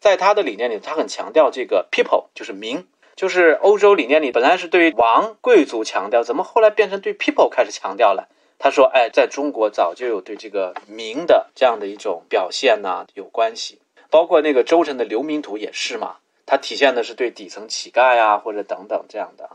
[0.00, 8.28] 在他的理念里，他很强调这个 people，就是民，就是欧洲理念里本来是对王贵族强调，怎么后来变成对 people 开始强调了？
[8.62, 13.80] 他说，哎，在中国早就有对这个民的这样的一种表现呢有关系。
[14.10, 19.48] 包括那个周晨的《流民图》也是嘛，它体现的是对底层乞丐啊或者等等这样的。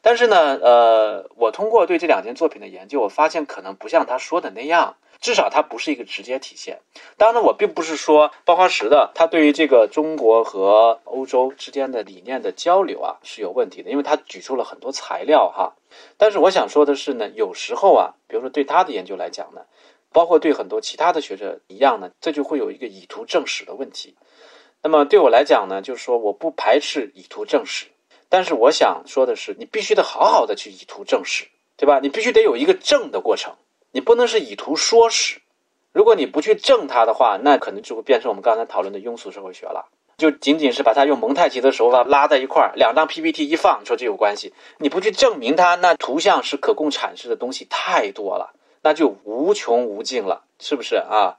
[0.00, 6.78] 但是呢，呃，我通过对这两件作品的研究，我发现可能不像他说的那样，至少它不是一个直接体现。
[7.16, 15.72] 当然，我并不是说包花石的他对于这个中国和欧洲之间的理念的交流啊是有问题的，因为他举出了很多材料哈。
[16.16, 19.62] 但是我想说的是呢，有时候啊，比如说对他的研究来讲呢。
[20.14, 24.14] 包括对很多其他的学者一样呢，这就会有一个以图证史的问题。
[24.82, 27.86] 那么对我来讲呢，就是说我不排斥以图证史，
[28.28, 31.46] 但是我想说的是，你必须得好好的去以图证史，
[31.78, 31.98] 对吧？
[32.02, 33.54] 你必须得有一个证的过程，
[33.90, 35.40] 你不能是以图说史。
[35.92, 39.88] 如果你不去证它的话，那可能就会变成我们刚才讨论的庸俗社会学了，
[40.22, 48.54] 就仅仅是把它用蒙太奇的手法拉在一块儿，两张 PPT 一放，说这有关系，你不去证明它，那图像是可供阐释的东西太多了。
[48.82, 51.38] 那就无穷无尽了，是不是啊？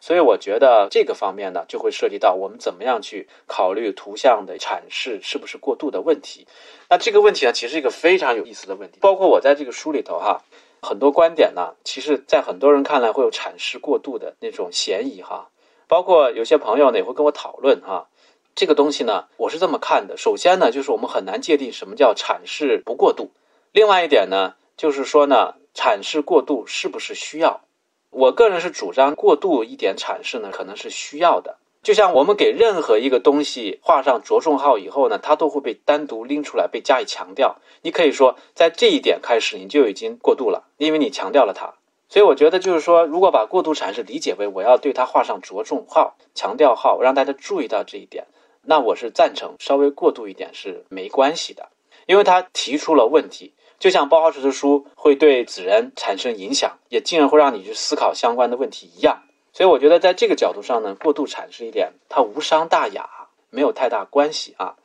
[0.00, 6.48] 所以我觉得这个方面呢，就会涉及到我们怎么样去考虑图像的阐释是不是过度的问题。
[6.90, 8.98] 那这个问题呢，其实一个非常有意思的问题。
[9.00, 10.42] 包括我在这个书里头哈，
[10.82, 15.50] 很多观点呢，其实在很多人看来会有阐释过度的那种嫌疑哈。
[15.86, 18.08] 包括有些朋友呢也会跟我讨论哈，
[18.54, 20.16] 这个东西呢，我是这么看的。
[20.16, 23.30] 首先呢，就是我们很难界定什么叫阐释不过度。
[23.72, 25.54] 另外一点呢，就是说呢。
[25.76, 27.62] 阐释过度是不是需要？
[28.10, 31.56] 我个人是主张过度一点阐释呢，可能是需要的。
[31.82, 37.56] 就像我们给任何一个东西画上着重号以后呢，它都会被单独拎出来，被加以强调。
[37.82, 41.74] 你可以说，在这一点开始，你就已经过度了，因为你强调了它。
[42.08, 48.28] 所以我觉得，就是说，如果把过度阐释理解为我要对它画上着重号、强调号，让大家注意到这一点，
[48.66, 51.68] 那我是赞成稍微过度一点是没关系的，
[52.06, 53.54] 因为他提出了问题。
[53.78, 59.22] 就像包豪斯的书会对子人产生影响，也进而会让你去思考相关的问题一样。
[59.52, 63.08] 所以我觉得在这个角度上呢，过度阐释一点，它无伤大雅，
[63.50, 64.76] 没有太大关系啊。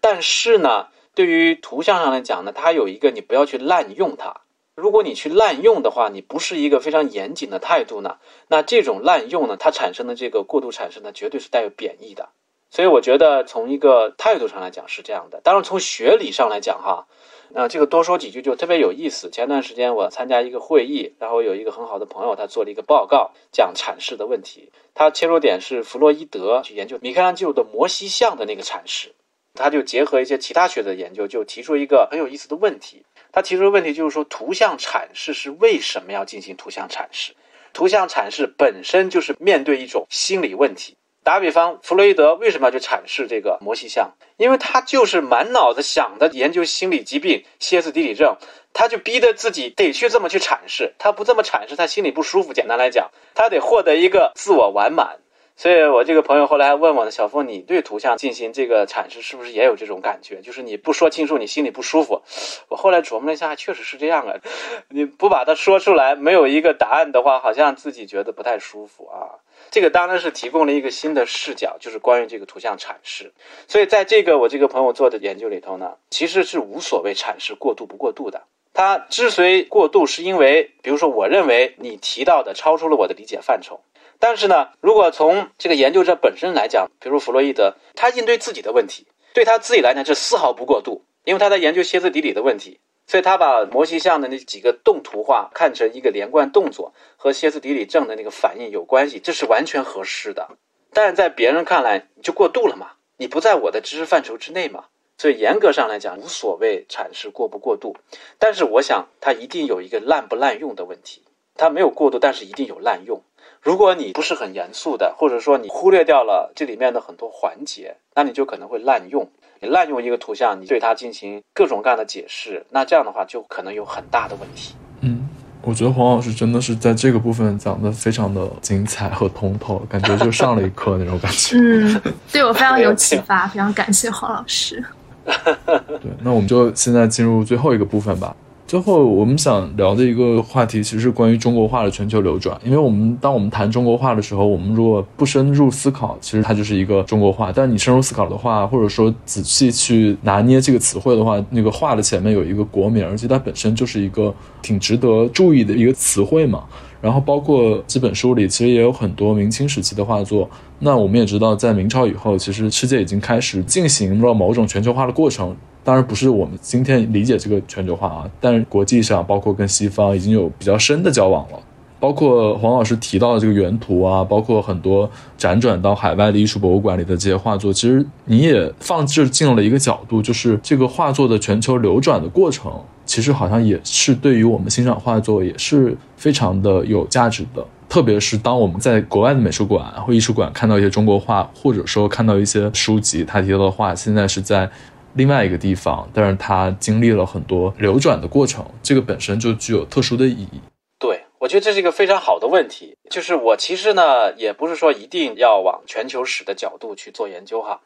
[0.00, 4.42] 但是呢，对于图像上来讲呢，它有一个你不要去滥用它。
[4.74, 8.18] 如果你去滥用的话，你不是一个非常严谨的态度呢，
[8.48, 12.30] 那这种滥用呢，它产生的这个过度产生呢，绝对是带有贬义的。
[12.72, 15.42] 所以我觉得从一个态度上来讲是这样的。
[15.44, 17.06] 当然从学理上来讲哈。
[17.54, 19.28] 那这个多说几句就特别有意思。
[19.28, 24.72] 前段时间我参加一个会议，然后有一个很好的朋友，他做了一个报告，讲阐释的问题。
[24.94, 29.14] 他切入点是弗洛伊德去研究米开朗基罗的摩西像的那个阐释，
[29.52, 33.04] 他就结合一些其他学的研究，就提出一个很有意思的问题。
[33.32, 37.34] 他提出的问题就是说，图像阐释是为什么要进行图像阐释？
[37.74, 40.96] 图像阐释本身就是面对一种心理问题。
[41.24, 44.12] 打比方，弗洛伊德为什么要去阐释这个摩西像？
[44.36, 48.36] 因为他就是满脑子想的研究心理疾病、歇斯底里症，
[48.72, 50.94] 他就逼得自己得去这么去阐释。
[50.98, 52.52] 他不这么阐释，他心里不舒服。
[52.52, 55.18] 简单来讲，他得获得一个自我完满。
[55.54, 60.40] 所以我这个朋友后来还问我呢：“小峰，你对图像进行这个阐释，是不是也有这种感觉？
[60.40, 62.22] 就是你不说清楚，你心里不舒服。”
[62.68, 64.34] 我后来琢磨了一下，确实是这样啊。
[64.88, 69.38] 你不把它说出来，没有一个答案的话，好像自己觉得不太舒服啊。
[69.72, 73.32] 这个当然是提供了一个新的视角，就是关于这个图像阐释。
[73.66, 78.42] 所以在这个我这个朋友做的研究里头呢，其实是无所谓阐释过度不过度的。
[78.74, 83.80] 他之所以过度，是因为比如说，我认为你提到的超出了我的理解范畴。
[84.18, 92.78] 但是呢，如果从这个研究者本身来讲，比如弗洛伊德，他应对自己的问题，对他自己来讲这丝毫不过度，因为他在研究歇斯底里的问题。
[93.06, 100.48] 所以他把摩西像的那几个动图画看成一个连贯动作，和歇斯底里症的那个反应有关系，这是完全合适的。
[100.92, 102.92] 但是在别人看来，你就过度了嘛？
[103.16, 104.84] 你不在我的知识范畴之内嘛？
[105.18, 107.96] 所以严格上来讲，无所谓阐释过不过度。
[108.38, 111.22] 但是我想，它一定有一个滥不滥用的问题。
[111.54, 113.22] 它没有过度，但是一定有滥用。
[113.60, 119.30] 如果你不是很严肃的，或者说你忽略掉了这里面的很多环节，那你就可能会滥用。
[119.62, 124.74] 你滥用一个图像，你对它进行各种各样的解释，那这样的话就可能有很大的问题。
[125.02, 125.28] 嗯，
[125.62, 131.56] 我觉得黄老师真的是在这个部分讲的非常的精彩和通透，感觉就上了一课那种感觉。
[131.56, 132.02] 嗯，
[132.32, 134.84] 对我非常有启发，非常感谢黄老师。
[135.24, 138.34] 对，那我们就现在进入最后一个部分吧。
[138.72, 142.58] 最后，我们想聊的一个话题，其实是关于中国画的全球流转。
[142.64, 147.52] 因为我们当我们谈中国画的时候，我们如果不深入思考，其实它就是一个中国画。
[147.52, 156.64] 但你深入思考的话，或者说仔细去拿捏这个词汇的话，那个“画”的前面有一个国名，而且它本身就是一个挺值得注意的一个词汇嘛。
[157.02, 160.48] 然后，包括这本书里，其实也有很多明清时期的画作。
[160.78, 165.54] 那我们也知道，在明朝以后，其实世界已经开始进行了某种全球化的过程。
[165.84, 171.58] 当然不是我们今天理解这个全球化啊，但是国际上包括跟西方已经有比较深的交往了，
[171.98, 182.72] 包括黄老师提到的这个原图啊，包括很多辗转到海外的艺术博物馆里的这些画作，其实你也放置进了一个角度，就是这个画作的全球流转的过程，
[183.04, 194.70] 其实好像也是对于我们欣赏画作也是非常的有价值的，特别是当我们在国外的美术馆或艺术馆看到一些中国画，或者说看到一些书籍，他提到的画现在是在。
[195.14, 200.60] 另外一个地方，但是它经历了很多流转的过程，这个本身就具有特殊的意义。
[200.98, 202.96] 对，我觉得这是一个非常好的问题。
[203.10, 207.80] 就是我其实呢，也不是说一定要往全球史的角度去做研究哈。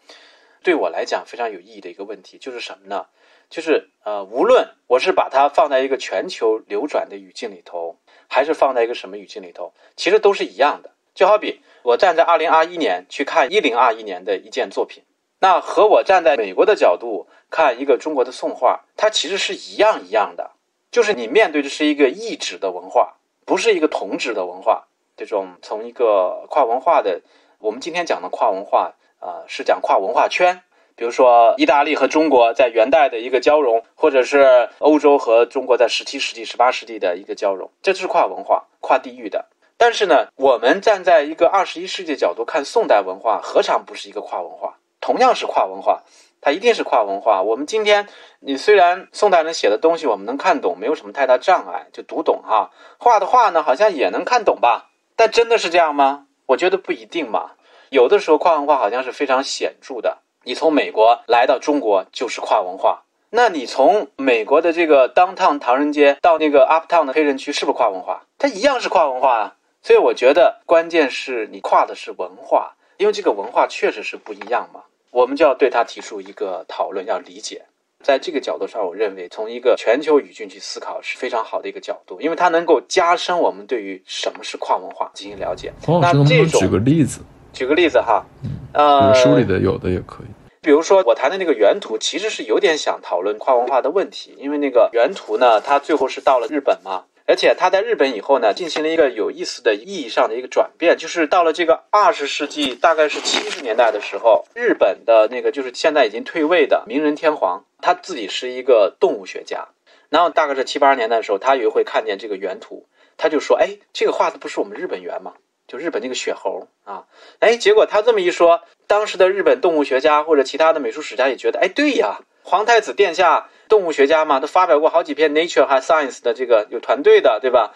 [0.62, 3.06] 对我来讲非常有意义的一个问题就是什么呢？
[3.48, 7.98] 就是呃，无论我是把它放在一个全球流转的语境里头，
[8.28, 10.90] 还是放在一个什么语境里头，其实都是一样的。
[11.14, 15.02] 就好比我站在二零二一年去看一零二一年的一件作品。
[15.38, 20.52] 那和我站在美国的角度看一个中国的宋画，它其实是一样一样的，
[20.90, 24.88] 就是你面对的是一个异质的文化，不是一个同质的文化。
[25.16, 27.20] 这种从一个跨文化的，
[27.58, 30.62] 我们今天讲的跨文化啊，是讲跨文化圈。
[30.94, 39.44] 比如说意大利和中国在元代的一个交融，或者是欧洲和中国在十七世纪、十八世纪的一个交融，这就是跨文化、跨地域的。
[39.76, 44.78] 但是呢，我们站在一个二十一世纪角度看宋代文化，何尝不是一个跨文化？
[45.06, 46.02] 同样是跨文化，
[46.40, 47.40] 它一定是跨文化。
[47.40, 48.08] 我们今天，
[48.40, 52.72] 你虽然宋代人写的东西我们能看懂，没有什么太大障碍，就读懂哈。
[52.98, 54.90] 画的画呢，好像也能看懂吧？
[55.14, 56.26] 但真的是这样吗？
[56.46, 57.52] 我觉得不一定嘛。
[57.90, 60.18] 有的时候跨文化好像是非常显著的。
[60.42, 68.24] 你从美国来到中国就是跨文化，那你从美国的这个 downtown 唐人街到那个 uptown 的黑人区，是不是跨文化？
[68.38, 69.54] 它一样是跨文化啊。
[69.82, 74.80] 所以我觉得关键是你跨的是文化，因为这个文化确实是不一样嘛。
[75.16, 77.64] 我们就要对它提出一个讨论，要理解，
[78.04, 85.72] 在这个角度上，我认为从一个全球语境去思考是非常好的一个角度，因为它能够加深我们对于什么是跨文化进行了解。
[86.02, 87.22] 那这种举个例子，
[87.54, 88.26] 举个例子哈，
[88.74, 90.26] 呃，书里的有的也可以。
[90.60, 97.04] 比如说我谈的那个原图，其实是有点想讨论跨文化的问题，因为那个原图呢，它最后是到了日本嘛。
[97.26, 109.68] 而且他在日本以后呢，进行了一个有意思的意义上的一个转变，就是到了这个二十世纪，大概是七十年代的时候，日本的那个就是现在已经退位的明仁天皇，他自己是一个动物学家，
[110.08, 115.32] 然后大概是七八十年代的时候，他也会看见这个原图，他就说：“哎，这个画的不是我们日本猿吗？
[115.66, 117.06] 就日本那个雪猴啊！”
[117.40, 127.74] 哎，结果他这么一说，当时的日本动物学家或者其他的美术史家也觉得：“哎，对呀，皇太子殿下。”动物学家嘛，都发表过好几篇《Nature》和《Science》的这个有团队的，对吧？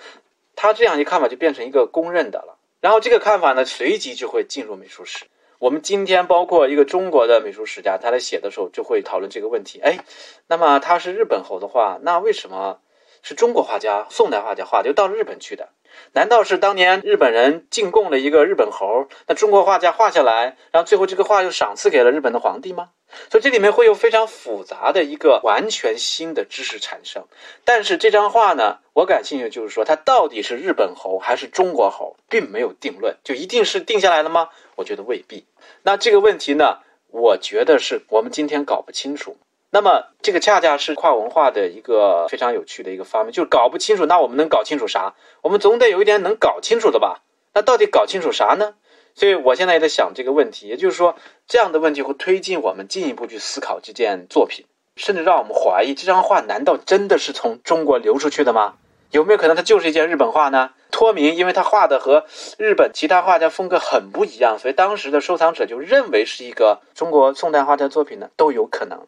[0.54, 2.58] 他这样一看法就变成一个公认的了。
[2.80, 5.26] 然后这个看法呢，随即就会进入美术史。
[5.58, 9.80] 我们今天包括一个中国的美术史家，他在写的时候就会讨论这个问题。
[9.80, 9.98] 哎，
[10.46, 12.78] 那么他是日本猴的话，那为什么
[13.22, 15.70] 是中国画家、宋代画家画就到日本去的？
[16.12, 22.90] 难道是当年日本人进贡了一个日本猴，那中国画家画下来，然后最后这个画又赏赐给了日本的皇帝吗？
[23.28, 27.24] 所以这里面会有非常复杂的一个完全新的知识产生。
[27.64, 34.50] 但是这张画呢，我感兴趣就是说，它到底是日本猴还是中国猴，并没有定论，就一定是定下来了吗？
[34.76, 35.44] 我觉得未必。
[35.82, 36.78] 那这个问题呢，
[37.08, 39.36] 我觉得是我们今天搞不清楚。
[39.72, 44.04] 那么这个恰恰是跨文化的一个非常有趣的一个方面，就是搞不清楚。
[44.04, 45.14] 那我们能搞清楚啥？
[45.42, 47.22] 我们总得有一点能搞清楚的吧？
[47.54, 48.74] 那到底搞清楚啥呢？
[49.14, 51.14] 所以我现在也在想这个问题，也就是说，
[51.46, 54.66] 这样的问题会推进我们进一步去思考这件作品，
[54.96, 58.74] 甚至让我们怀疑这张画难道真的是从中国流出去的吗？
[59.12, 60.70] 有没有可能它就是一件日本画呢？
[60.90, 62.24] 托明因为他画的和
[62.58, 69.06] 日本其他画家风格很不一样，所以当时的收藏者就认为是一个中国宋代画家作品呢，都有可能。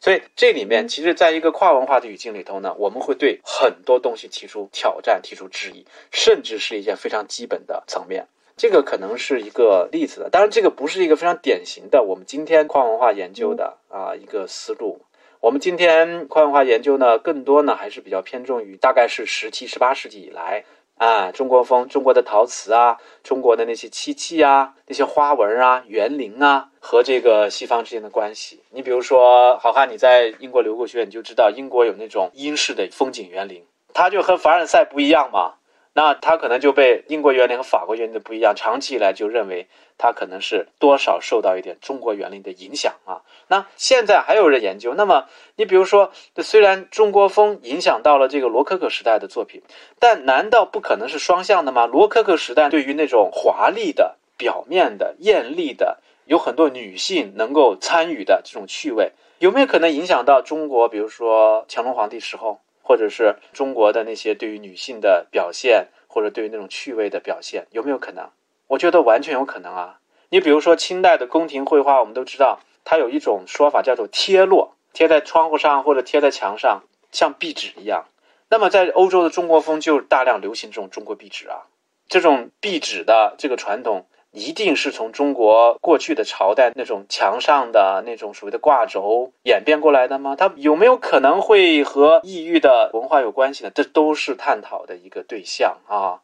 [0.00, 8.28] 所以这里面其实，在一个跨文化的语境里头呢，我们会对很多东西提出挑战、提出质疑，甚至是一些非常基本的层面。
[8.56, 15.00] 这个可能是一个例子的，当然这个不是一个非常典型的我们今天跨文化研究的啊一个思路。
[15.40, 20.64] 我们今天跨文化研究呢，更多呢还是比较偏重于大概是十七、十八世纪以来
[20.98, 28.60] 啊，中国风、中国的陶瓷啊，中国的那些漆器啊，那些花纹啊、园林啊，和这个西方之间的关系。
[28.70, 35.54] 你比如说，好汉，你在英国留过学，你就知道英国有那种英式的风景园林，它就和凡尔赛不一样嘛。
[35.98, 39.66] 那他可能就被英国园林和法国园林的不一样，长期以来就认为
[39.98, 43.22] 他可能是多少受到一点中国园林的影响啊。
[43.48, 45.26] 那现在还有人研究，那么
[45.56, 49.60] 你比如说，虽然中国风影响到了这个罗可可时代的作品，
[49.98, 51.86] 但难道不可能是双向的吗？
[51.86, 60.88] 罗可可时代对于那种华丽的、表面的、艳丽的，有很多女性能够参与的这种趣味，有没有可能影响到中国？
[60.88, 62.60] 比如说乾隆皇帝时候？
[62.88, 68.30] 或者是中国的那些对于女性的表现，或者对于那种趣味的表现，有没有可能？
[68.68, 70.00] 我觉得完全有可能啊！
[70.30, 78.06] 你比如说清代的宫廷绘画，我们都知道，它有一种说法叫做贴落，贴在窗户上或者贴在墙上，像壁纸一样。
[78.48, 81.68] 那么在欧洲的中国风就大量流行这种中国壁纸啊，
[82.08, 84.06] 这种壁纸的这个传统。
[84.38, 90.36] 一定是从中国过去的朝代那种墙上的那种所谓的挂轴演变过来的吗？
[90.36, 93.70] 它有没有可能会和异域的文化有关系呢？
[93.74, 96.20] 这都是探讨的一个对象啊。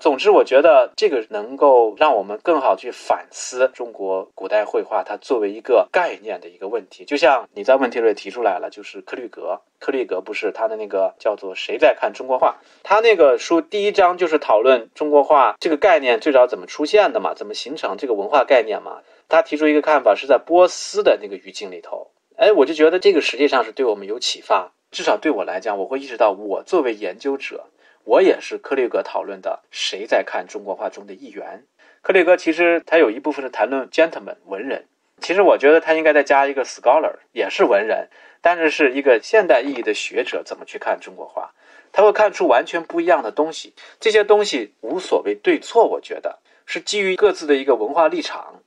[0.00, 7.04] 总之，我觉得这个能够让我们更好去反思中国古代绘画它作为一个概念的一个问题。
[7.04, 12.56] 就像你在问题里提出来了，就是克律格，克律格不是他的那个叫做“谁在看中国画”？
[12.82, 19.02] 他那个书第一章就是讨论中国画这个概念最早怎么出现的嘛，怎么形成这个文化概念嘛？
[19.28, 22.10] 他提出一个看法是在波斯的那个语境里头。
[22.36, 27.66] 哎，我就觉得这个实际上是对我们有启发，至少对我来讲，我会意识到我作为研究者。
[28.04, 31.64] 我也是克里格讨论的，谁在看中国画中的一员？
[32.02, 34.86] 克里格其实他有一部分是谈论 gentleman 文人，
[35.20, 38.08] 其实我觉得他应该再加一个 scholar，也是文人，
[38.40, 41.52] 但是是一个现代意义的学者怎么去看中国画，
[41.92, 43.74] 他会看出完全不一样的东西。
[44.00, 48.62] 这些东西无所谓对错，我觉得是基于各自的一个文化立场。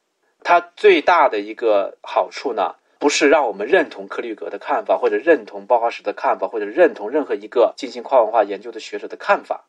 [0.45, 2.75] 它最大的一个好处呢？
[3.03, 9.65] 不是让我们认同克律格的看法，或者认同包豪斯的看法，或者认同任何一个进行跨文化研究的学者的看法，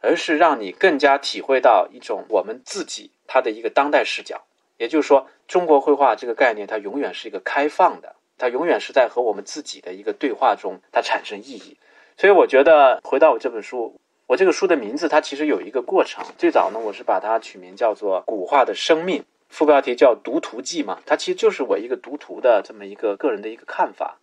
[0.00, 4.44] 而是让你更加体会到一种我们自己他的一个当代视角。
[4.78, 11.76] 也就是说，中国绘画这个概念，它永远是一个开放的，它永远是在和我们自己的一个对话中，它产生意义。
[12.16, 16.24] 所以，我觉得回到我这本书，我这个书的名字，它其实有一个过程。
[16.38, 19.20] 最早呢，我是把它取名叫做《古画的生命》。
[19.50, 24.16] 副标题叫“读图记”嘛，它其实就是我一个读图的这么一个个人的一个看法。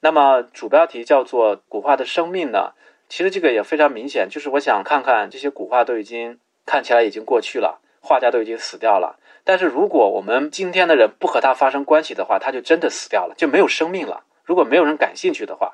[0.00, 2.72] 那么主标题叫做“古画的生命”呢，
[3.08, 9.18] 其实这个也非常明显，就是我想看看这些古画都已经看起来已经过去了，画家都已经死掉了。
[9.42, 14.24] 但是如果我们今天的人不和他发生关系的话，他就真的死掉了，就没有生命了。
[14.44, 15.72] 如果没有人感兴趣的话，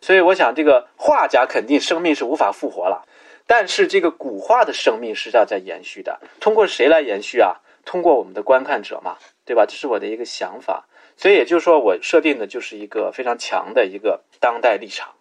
[0.00, 3.04] 所以我想这个画家肯定生命是无法复活了，
[3.46, 6.20] 但是这个古画的生命是要在延续的。
[6.38, 7.56] 通过谁来延续啊？
[7.84, 9.66] 通过我们的观看者嘛，对吧？
[9.66, 15.14] 这是我的一个想法，所以也就是说，我设定的就是一个非常强的一个当代立场。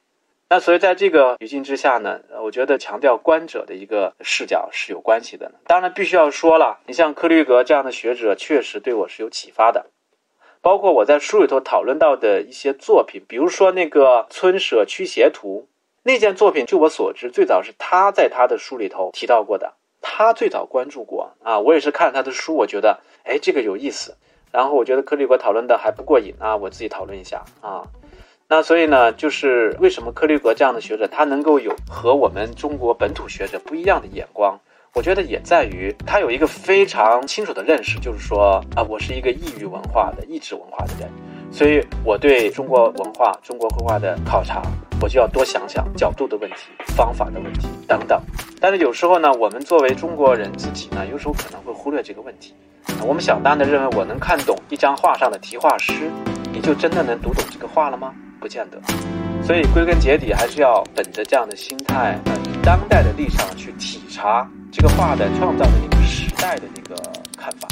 [0.50, 5.52] 那所以在这个语境之下呢，我觉得强调观者的一个视角是有关系的。
[5.66, 9.88] 当然，必须要说了，你像克律格这样的学者，确实对我是有启发的。
[10.62, 15.68] 包括我在书里头讨论到的一些作品，比如说那个《村舍驱邪图》
[16.04, 19.74] 那件作品，据我所知，最早是他在他的书里头提到过的。
[20.04, 24.16] 他最早关注过啊，我也是看了他的书，我觉得哎这个有意思，
[24.52, 27.88] 然后我觉得克利格讨论的还不过瘾啊，我自己讨论一下啊，
[28.48, 34.60] 那所以呢，就是为什么克利格这样的学者他能够有和我们中国本土学者不一样的眼光？
[34.94, 41.10] 我觉得也在于他有一个非常清楚的认识，就是说啊，我是一个异域文化的异质文化的人，
[41.54, 44.64] 所以我对中国文化、中国绘画的考察，
[45.00, 46.58] 我就要多想想角度的问题、
[46.96, 48.20] 方法的问题等等。
[48.60, 52.56] 但是有时候呢，我们作为中国人自己呢，有时候可能会忽略这个问题。
[53.06, 56.10] 我们小单的认为，我能看懂一张画上的题画诗，
[56.52, 58.16] 你就真的能读懂这个画了吗？
[58.40, 58.82] 不见得。
[59.46, 64.50] 所以归根结底，还是要本着这样的心态，呃，以当代的立场去体察。
[64.72, 66.96] 这个画的创造的那个时代的那个
[67.38, 67.68] 看法。